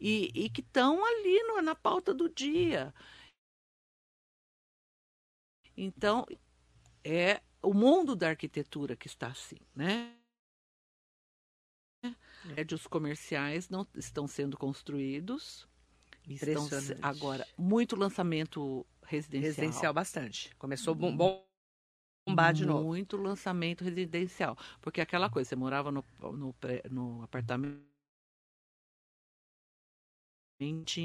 e, 0.00 0.32
e 0.34 0.50
que 0.50 0.60
estão 0.62 1.04
ali 1.04 1.42
no- 1.44 1.62
na 1.62 1.76
pauta 1.76 2.12
do 2.12 2.28
dia. 2.28 2.92
Então, 5.80 6.26
é 7.04 7.40
o 7.62 7.72
mundo 7.72 8.16
da 8.16 8.28
arquitetura 8.30 8.96
que 8.96 9.06
está 9.06 9.28
assim, 9.28 9.58
né? 9.74 10.14
Prédios 12.54 12.86
comerciais 12.86 13.68
não 13.68 13.86
estão 13.94 14.26
sendo 14.26 14.56
construídos. 14.56 15.68
Estão 16.28 16.68
agora 17.02 17.46
muito 17.56 17.96
lançamento 17.96 18.86
residencial. 19.02 19.50
Residencial 19.50 19.94
bastante. 19.94 20.54
Começou 20.56 20.94
bom, 20.94 21.16
bom- 21.16 21.44
bombar 22.26 22.52
de 22.52 22.66
novo. 22.66 22.84
Muito 22.84 23.16
lançamento 23.16 23.84
residencial. 23.84 24.56
Porque 24.80 25.00
aquela 25.00 25.30
coisa, 25.30 25.48
você 25.48 25.56
morava 25.56 25.90
no, 25.90 26.04
no, 26.20 26.54
no 26.90 27.22
apartamento 27.22 27.87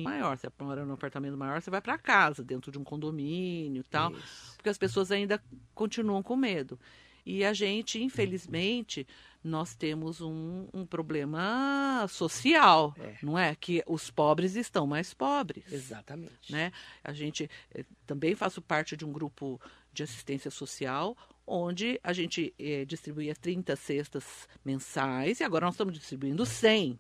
maior, 0.04 0.38
você 0.38 0.48
mora 0.60 0.86
no 0.86 0.94
apartamento 0.94 1.38
maior, 1.38 1.62
você 1.62 1.70
vai 1.70 1.82
para 1.82 1.98
casa, 1.98 2.44
dentro 2.44 2.72
de 2.72 2.78
um 2.80 2.84
condomínio 2.84 3.82
e 3.82 3.84
tal, 3.84 4.12
Isso. 4.12 4.56
porque 4.56 4.70
as 4.70 4.78
pessoas 4.78 5.12
ainda 5.12 5.42
continuam 5.76 6.24
com 6.24 6.36
medo. 6.36 6.80
E 7.26 7.46
a 7.46 7.54
gente, 7.54 8.02
infelizmente, 8.04 9.08
nós 9.42 9.74
temos 9.76 10.20
um, 10.20 10.68
um 10.74 10.86
problema 10.86 12.06
social, 12.10 12.94
É. 13.00 13.16
não 13.24 13.38
é? 13.40 13.56
Que 13.56 13.82
os 13.88 14.10
pobres 14.12 14.56
estão 14.56 14.86
mais 14.86 15.14
pobres. 15.14 15.72
Exatamente. 15.72 16.52
Né? 16.52 16.72
A 17.02 17.14
gente 17.14 17.50
eh, 17.74 17.86
também 18.06 18.36
faço 18.36 18.62
parte 18.62 18.98
de 18.98 19.06
um 19.06 19.14
grupo 19.14 19.62
de 19.94 20.04
assistência 20.04 20.52
social 20.52 21.16
onde 21.48 21.98
a 22.04 22.12
gente 22.12 22.54
eh, 22.60 22.84
distribuía 22.86 23.36
30 23.36 23.74
cestas 23.78 24.48
mensais 24.66 25.40
e 25.40 25.44
agora 25.46 25.66
nós 25.66 25.76
estamos 25.76 25.94
distribuindo 25.94 26.46
100. 26.46 27.00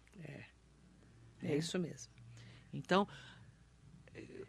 É 1.41 1.57
isso 1.57 1.77
mesmo. 1.77 2.12
Então, 2.73 3.07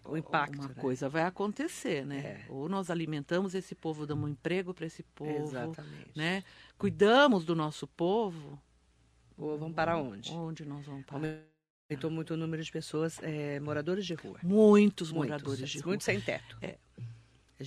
O 0.04 0.16
impacto. 0.16 0.58
uma 0.58 0.68
né? 0.68 0.74
coisa 0.74 1.08
vai 1.08 1.22
acontecer, 1.22 2.04
né? 2.04 2.18
É. 2.18 2.46
Ou 2.48 2.68
nós 2.68 2.90
alimentamos 2.90 3.54
esse 3.54 3.74
povo, 3.74 4.06
damos 4.06 4.24
um 4.24 4.32
emprego 4.32 4.74
para 4.74 4.86
esse 4.86 5.02
povo, 5.02 5.30
Exatamente. 5.30 6.10
né? 6.14 6.42
Cuidamos 6.76 7.44
do 7.44 7.54
nosso 7.54 7.86
povo. 7.86 8.60
Ou 9.36 9.58
vamos 9.58 9.74
para 9.74 9.96
onde? 9.96 10.30
Onde 10.32 10.64
nós 10.64 10.84
vamos 10.86 11.04
parar? 11.04 11.38
Aumentou 11.90 12.10
muito 12.10 12.34
o 12.34 12.36
número 12.36 12.62
de 12.62 12.70
pessoas, 12.72 13.18
é, 13.22 13.60
moradores 13.60 14.06
de 14.06 14.14
rua. 14.14 14.38
Muitos 14.42 15.10
Muitos, 15.10 15.12
moradores 15.12 15.68
de 15.70 15.78
rua. 15.78 15.88
Muitos 15.88 16.04
sem 16.04 16.20
teto. 16.20 16.56
É. 16.62 16.78
A 17.60 17.64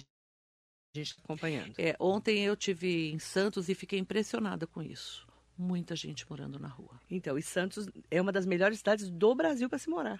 gente 0.97 1.11
está 1.11 1.21
acompanhando. 1.23 1.73
É, 1.77 1.95
ontem 1.99 2.43
eu 2.43 2.55
tive 2.55 3.11
em 3.11 3.19
Santos 3.19 3.69
e 3.69 3.75
fiquei 3.75 3.99
impressionada 3.99 4.65
com 4.65 4.81
isso. 4.81 5.27
Muita 5.55 5.95
gente 5.95 6.27
morando 6.29 6.57
na 6.59 6.67
rua. 6.67 6.99
Então, 7.09 7.37
e 7.37 7.41
Santos 7.43 7.87
é 8.09 8.21
uma 8.21 8.31
das 8.31 8.45
melhores 8.45 8.79
cidades 8.79 9.09
do 9.09 9.35
Brasil 9.35 9.69
para 9.69 9.77
se 9.77 9.89
morar. 9.89 10.19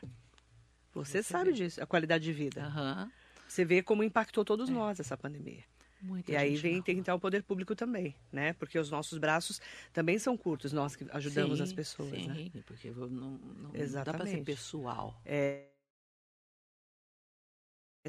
Você, 1.03 1.23
sabe 1.23 1.53
disso, 1.53 1.81
a 1.81 1.85
qualidade 1.85 2.23
de 2.23 2.33
vida. 2.33 2.63
Aham. 2.63 3.11
Você 3.47 3.63
vê 3.63 3.81
como 3.81 4.03
impactou 4.03 4.43
todos 4.43 4.69
nós 4.69 4.99
essa 4.99 5.15
pandemia. 5.15 5.63
Muita 6.01 6.31
E 6.31 6.35
aí 6.35 6.55
vem 6.55 6.73
tem 6.73 6.81
que 6.81 6.91
rua. 6.91 6.99
entrar 6.99 7.15
o 7.15 7.19
poder 7.19 7.41
público 7.43 7.75
também, 7.75 8.15
né? 8.31 8.53
Porque 8.53 8.77
os 8.77 8.91
nossos 8.91 9.17
braços 9.17 9.59
também 9.91 10.19
são 10.19 10.37
curtos, 10.37 10.71
nós 10.71 10.95
que 10.95 11.05
ajudamos 11.11 11.57
Sim, 11.57 11.63
as 11.63 11.73
pessoas, 11.73 12.09
sim, 12.09 12.27
né? 12.27 12.49
porque 12.65 12.91
não, 12.91 13.07
não, 13.07 13.31
não 13.31 14.03
dá 14.03 14.13
para 14.13 14.27
ser 14.27 14.43
pessoal. 14.43 15.19
É... 15.25 15.65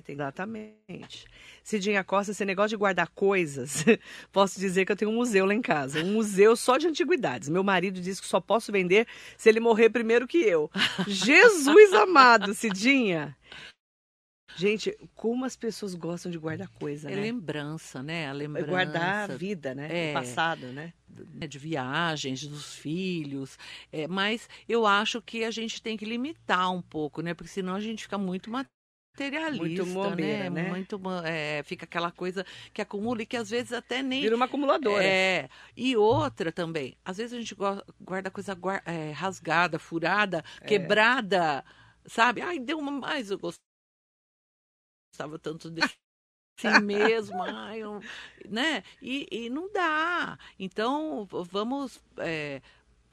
Exatamente. 0.06 1.26
Cidinha 1.62 2.04
Costa, 2.04 2.32
esse 2.32 2.44
negócio 2.44 2.70
de 2.70 2.76
guardar 2.76 3.08
coisas, 3.08 3.84
posso 4.32 4.58
dizer 4.58 4.84
que 4.84 4.92
eu 4.92 4.96
tenho 4.96 5.11
um 5.11 5.14
museu 5.16 5.44
lá 5.46 5.54
em 5.54 5.62
casa. 5.62 6.02
Um 6.02 6.12
museu 6.14 6.56
só 6.56 6.76
de 6.78 6.87
antiguidades. 6.87 7.48
Meu 7.48 7.64
marido 7.64 8.00
diz 8.00 8.20
que 8.20 8.26
só 8.26 8.40
posso 8.40 8.72
vender 8.72 9.06
se 9.37 9.48
ele 9.48 9.61
morrer 9.61 9.90
primeiro 9.90 10.26
que 10.26 10.38
eu. 10.38 10.70
Jesus 11.06 11.92
amado, 11.92 12.54
Cidinha! 12.54 13.37
Gente, 14.56 14.96
como 15.14 15.44
as 15.44 15.54
pessoas 15.54 15.94
gostam 15.94 16.32
de 16.32 16.38
guardar 16.38 16.68
coisa, 16.68 17.08
É 17.08 17.14
né? 17.14 17.22
lembrança, 17.22 18.02
né? 18.02 18.26
A 18.26 18.30
É 18.30 18.32
lembrança 18.32 18.66
Guardar 18.66 19.30
a 19.30 19.37
vida, 19.37 19.72
né? 19.72 20.08
É. 20.08 20.11
O 20.11 20.14
passado, 20.14 20.66
né? 20.72 20.92
né, 21.34 21.46
de 21.46 21.58
viagens, 21.58 22.46
dos 22.46 22.74
filhos. 22.74 23.58
É, 23.92 24.06
mas 24.08 24.48
eu 24.68 24.87
acho 24.87 25.20
que 25.22 25.44
a 25.44 25.50
gente 25.50 25.80
tem 25.80 25.96
que 25.96 26.04
limitar 26.04 26.72
um 26.72 26.82
pouco, 26.82 27.22
né? 27.22 27.34
Porque 27.34 27.52
senão 27.52 27.74
a 27.74 27.80
gente 27.80 28.02
fica 28.02 28.18
muito 28.18 28.50
materialista, 29.18 29.85
Muito 29.85 29.87
mobeira, 29.87 30.50
né? 30.50 30.70
Muito, 30.70 30.98
mo- 30.98 31.22
é, 31.24 31.62
fica 31.64 31.85
aquela 31.85 32.11
coisa 32.11 32.44
que 32.72 32.81
acumula 32.81 33.22
e 33.22 33.26
que 33.26 33.37
às 33.37 33.50
vezes 33.50 33.72
até 33.72 34.02
nem 34.02 34.22
Vira 34.22 34.37
uma 34.37 34.44
acumuladora. 34.44 35.04
É, 35.04 35.48
e 35.76 35.96
outra 35.96 36.52
também, 36.52 36.96
às 37.04 37.16
vezes 37.16 37.33
a 37.33 37.40
gente 37.40 37.57
guarda 38.00 38.31
coisa 38.31 38.54
guar- 38.54 38.83
é, 38.87 39.11
rasgada, 39.12 39.78
furada, 39.78 40.44
É. 40.61 40.66
quebrada, 40.66 41.64
sabe? 42.07 42.40
Ai, 42.40 42.59
deu 42.59 42.78
uma 42.78 42.92
mais, 42.92 43.31
eu 43.31 43.38
gostava 43.38 43.59
tanto 45.40 45.70
desse 45.70 45.96
assim 46.59 46.68
mesmo, 46.81 47.42
ai, 47.42 47.81
eu- 47.81 48.00
né? 48.48 48.83
E, 49.00 49.26
e 49.31 49.50
não 49.50 49.72
dá. 49.72 50.38
Então, 50.59 51.26
vamos 51.26 52.00
é, 52.18 52.61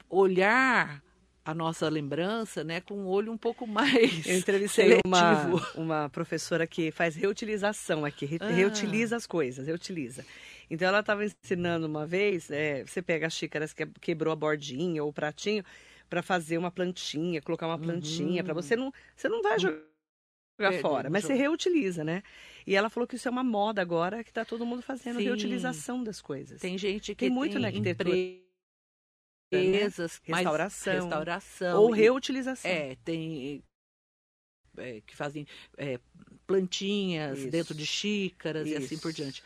olhar 0.08 1.02
a 1.46 1.54
nossa 1.54 1.88
lembrança, 1.88 2.64
né, 2.64 2.80
com 2.80 2.94
um 2.94 3.06
olho 3.06 3.32
um 3.32 3.38
pouco 3.38 3.66
mais 3.66 4.26
Eu 4.26 4.36
entrevistei 4.36 4.94
uma, 5.06 5.48
seletivo. 5.48 5.60
uma 5.74 6.08
professora 6.10 6.66
que 6.66 6.90
faz 6.90 7.14
reutilização 7.16 8.04
aqui, 8.04 8.26
re- 8.26 8.40
Ah. 8.40 8.46
reutiliza 8.48 9.16
as 9.16 9.26
coisas, 9.26 9.66
reutiliza. 9.66 10.26
Então 10.70 10.88
ela 10.88 11.00
estava 11.00 11.24
ensinando 11.24 11.86
uma 11.86 12.06
vez, 12.06 12.50
é, 12.50 12.84
você 12.84 13.00
pega 13.02 13.26
as 13.26 13.32
xícaras 13.34 13.72
que 13.72 13.86
quebrou 14.00 14.32
a 14.32 14.36
bordinha 14.36 15.02
ou 15.04 15.10
o 15.10 15.12
pratinho 15.12 15.64
para 16.10 16.22
fazer 16.22 16.58
uma 16.58 16.70
plantinha, 16.70 17.40
colocar 17.42 17.66
uma 17.66 17.78
plantinha, 17.78 18.42
para 18.44 18.52
Uhum. 18.52 18.62
você 18.62 18.76
não, 18.76 18.92
você 19.16 19.28
não 19.28 19.42
vai 19.42 19.58
jogar 19.60 20.72
fora, 20.72 21.10
mas 21.10 21.24
você 21.24 21.34
reutiliza, 21.34 22.04
né? 22.04 22.22
E 22.66 22.74
ela 22.76 22.90
falou 22.90 23.06
que 23.06 23.16
isso 23.16 23.28
é 23.28 23.30
uma 23.30 23.44
moda 23.44 23.82
agora 23.82 24.24
que 24.24 24.30
está 24.30 24.44
todo 24.44 24.66
mundo 24.66 24.82
fazendo 24.82 25.18
Sim. 25.18 25.20
reutilização 25.20 26.02
das 26.04 26.20
coisas. 26.20 26.60
Tem 26.60 26.78
gente 26.78 27.14
que 27.14 27.28
Tem 27.28 27.30
muito 27.30 27.58
tem 27.58 27.60
na 27.60 27.68
arquitetura, 27.68 28.18
empresas, 29.52 30.20
mais 30.26 30.44
Restauração. 30.44 30.94
restauração 30.94 31.82
ou 31.82 31.90
reutilização. 31.90 32.70
É, 32.70 32.96
tem 33.04 33.62
é, 34.76 35.00
que 35.06 35.16
fazem 35.16 35.46
é, 35.76 35.98
plantinhas 36.46 37.38
Isso. 37.38 37.50
dentro 37.50 37.74
de 37.74 37.86
xícaras 37.86 38.66
e 38.68 38.74
assim 38.76 38.94
Isso. 38.94 39.02
por 39.02 39.12
diante. 39.12 39.42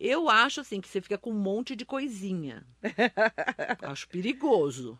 Eu 0.00 0.28
acho 0.28 0.60
assim 0.60 0.80
que 0.80 0.88
você 0.88 1.00
fica 1.00 1.16
com 1.16 1.30
um 1.30 1.38
monte 1.38 1.76
de 1.76 1.84
coisinha. 1.84 2.66
acho 3.82 4.08
perigoso. 4.08 4.98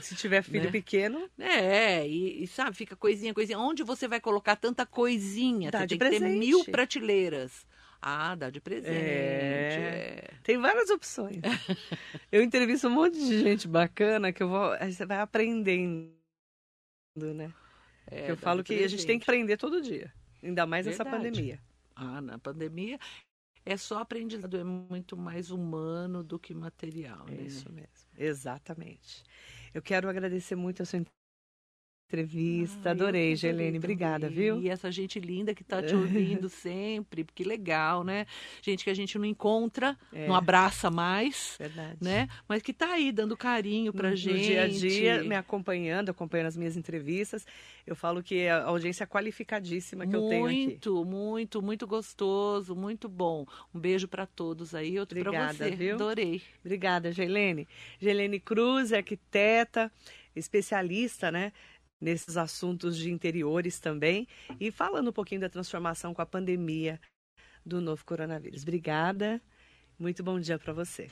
Se 0.00 0.14
tiver 0.14 0.42
filho 0.42 0.66
Né? 0.66 0.70
pequeno, 0.70 1.28
É, 1.36 2.06
e, 2.06 2.44
e, 2.44 2.46
sabe, 2.46 2.76
fica 2.76 2.94
coisinha, 2.94 3.34
coisinha. 3.34 3.58
Onde 3.58 3.82
você 3.82 4.06
vai 4.06 4.20
colocar 4.20 4.54
tanta 4.54 4.86
coisinha? 4.86 5.72
Dá 5.72 5.80
você 5.80 5.88
tem 5.88 5.98
que 5.98 6.04
ter 6.04 6.18
presente. 6.20 6.38
mil 6.38 6.64
prateleiras. 6.66 7.66
Ah, 8.02 8.34
dá 8.34 8.48
de 8.48 8.60
presente. 8.60 8.94
É. 8.94 10.24
é. 10.24 10.34
Tem 10.42 10.58
várias 10.58 10.88
opções. 10.90 11.40
eu 12.32 12.42
entrevisto 12.42 12.88
um 12.88 12.90
monte 12.90 13.18
de 13.18 13.40
gente 13.40 13.68
bacana 13.68 14.32
que 14.32 14.42
eu 14.42 14.48
vou. 14.48 14.72
aí 14.72 14.92
Você 14.92 15.04
vai 15.04 15.20
aprendendo, 15.20 16.10
né? 17.16 17.52
É, 18.10 18.30
eu 18.30 18.36
falo 18.36 18.64
que 18.64 18.74
a 18.82 18.88
gente 18.88 19.06
tem 19.06 19.18
que 19.18 19.24
aprender 19.24 19.56
todo 19.56 19.82
dia. 19.82 20.12
Ainda 20.42 20.66
mais 20.66 20.86
nessa 20.86 21.04
Verdade. 21.04 21.24
pandemia. 21.24 21.60
Ah, 21.94 22.20
na 22.20 22.38
pandemia 22.38 22.98
é 23.64 23.76
só 23.76 23.98
aprendizado, 23.98 24.56
é 24.56 24.64
muito 24.64 25.16
mais 25.16 25.50
humano 25.50 26.24
do 26.24 26.38
que 26.38 26.54
material. 26.54 27.26
É 27.28 27.32
né? 27.32 27.42
isso 27.42 27.70
mesmo. 27.70 28.08
Exatamente. 28.16 29.22
Eu 29.72 29.82
quero 29.82 30.08
agradecer 30.08 30.56
muito 30.56 30.82
a 30.82 30.86
sua 30.86 30.98
entrevista. 32.10 32.88
Ah, 32.88 32.92
Adorei, 32.92 33.36
Gelene. 33.36 33.78
Obrigada, 33.78 34.28
viu? 34.28 34.60
E 34.60 34.68
essa 34.68 34.90
gente 34.90 35.20
linda 35.20 35.54
que 35.54 35.62
tá 35.62 35.80
te 35.80 35.94
ouvindo 35.94 36.48
sempre, 36.48 37.24
que 37.34 37.44
legal, 37.44 38.02
né? 38.02 38.26
Gente 38.60 38.82
que 38.82 38.90
a 38.90 38.94
gente 38.94 39.16
não 39.16 39.24
encontra, 39.24 39.96
É. 40.12 40.26
não 40.26 40.34
abraça 40.34 40.90
mais, 40.90 41.54
Verdade. 41.58 41.96
né? 42.00 42.28
Mas 42.48 42.62
que 42.62 42.72
tá 42.72 42.92
aí 42.94 43.12
dando 43.12 43.36
carinho 43.36 43.92
pra 43.92 44.10
no, 44.10 44.16
gente. 44.16 44.34
No 44.36 44.44
dia 44.44 44.62
a 44.64 44.68
dia, 44.68 45.22
me 45.22 45.34
acompanhando, 45.36 46.10
acompanhando 46.10 46.48
as 46.48 46.56
minhas 46.56 46.76
entrevistas. 46.76 47.46
Eu 47.86 47.94
falo 47.94 48.22
que 48.22 48.46
a 48.48 48.64
audiência 48.64 49.06
qualificadíssima 49.06 50.06
que 50.06 50.14
eu 50.14 50.28
tenho 50.28 50.46
aqui. 50.46 50.64
Muito, 50.66 51.04
muito, 51.04 51.62
muito 51.62 51.86
gostoso, 51.86 52.74
muito 52.74 53.08
bom. 53.08 53.46
Um 53.74 53.78
beijo 53.78 54.08
pra 54.08 54.26
todos 54.26 54.74
aí, 54.74 54.98
outro 54.98 55.18
pra 55.20 55.30
Obrigada, 55.30 55.54
você. 55.54 55.70
viu? 55.70 55.94
Adorei. 55.94 56.42
Obrigada, 56.64 57.12
Gelene. 57.12 57.68
Gelene 58.00 58.40
Cruz 58.40 58.92
é 58.92 58.96
arquiteta, 58.98 59.90
especialista, 60.34 61.30
né? 61.30 61.52
Nesses 62.00 62.36
assuntos 62.36 62.96
de 62.96 63.10
interiores 63.10 63.78
também. 63.78 64.26
E 64.58 64.70
falando 64.70 65.10
um 65.10 65.12
pouquinho 65.12 65.40
da 65.40 65.48
transformação 65.48 66.14
com 66.14 66.22
a 66.22 66.26
pandemia 66.26 66.98
do 67.64 67.80
novo 67.80 68.04
coronavírus. 68.04 68.62
Obrigada. 68.62 69.40
Muito 69.98 70.22
bom 70.22 70.40
dia 70.40 70.58
para 70.58 70.72
você. 70.72 71.08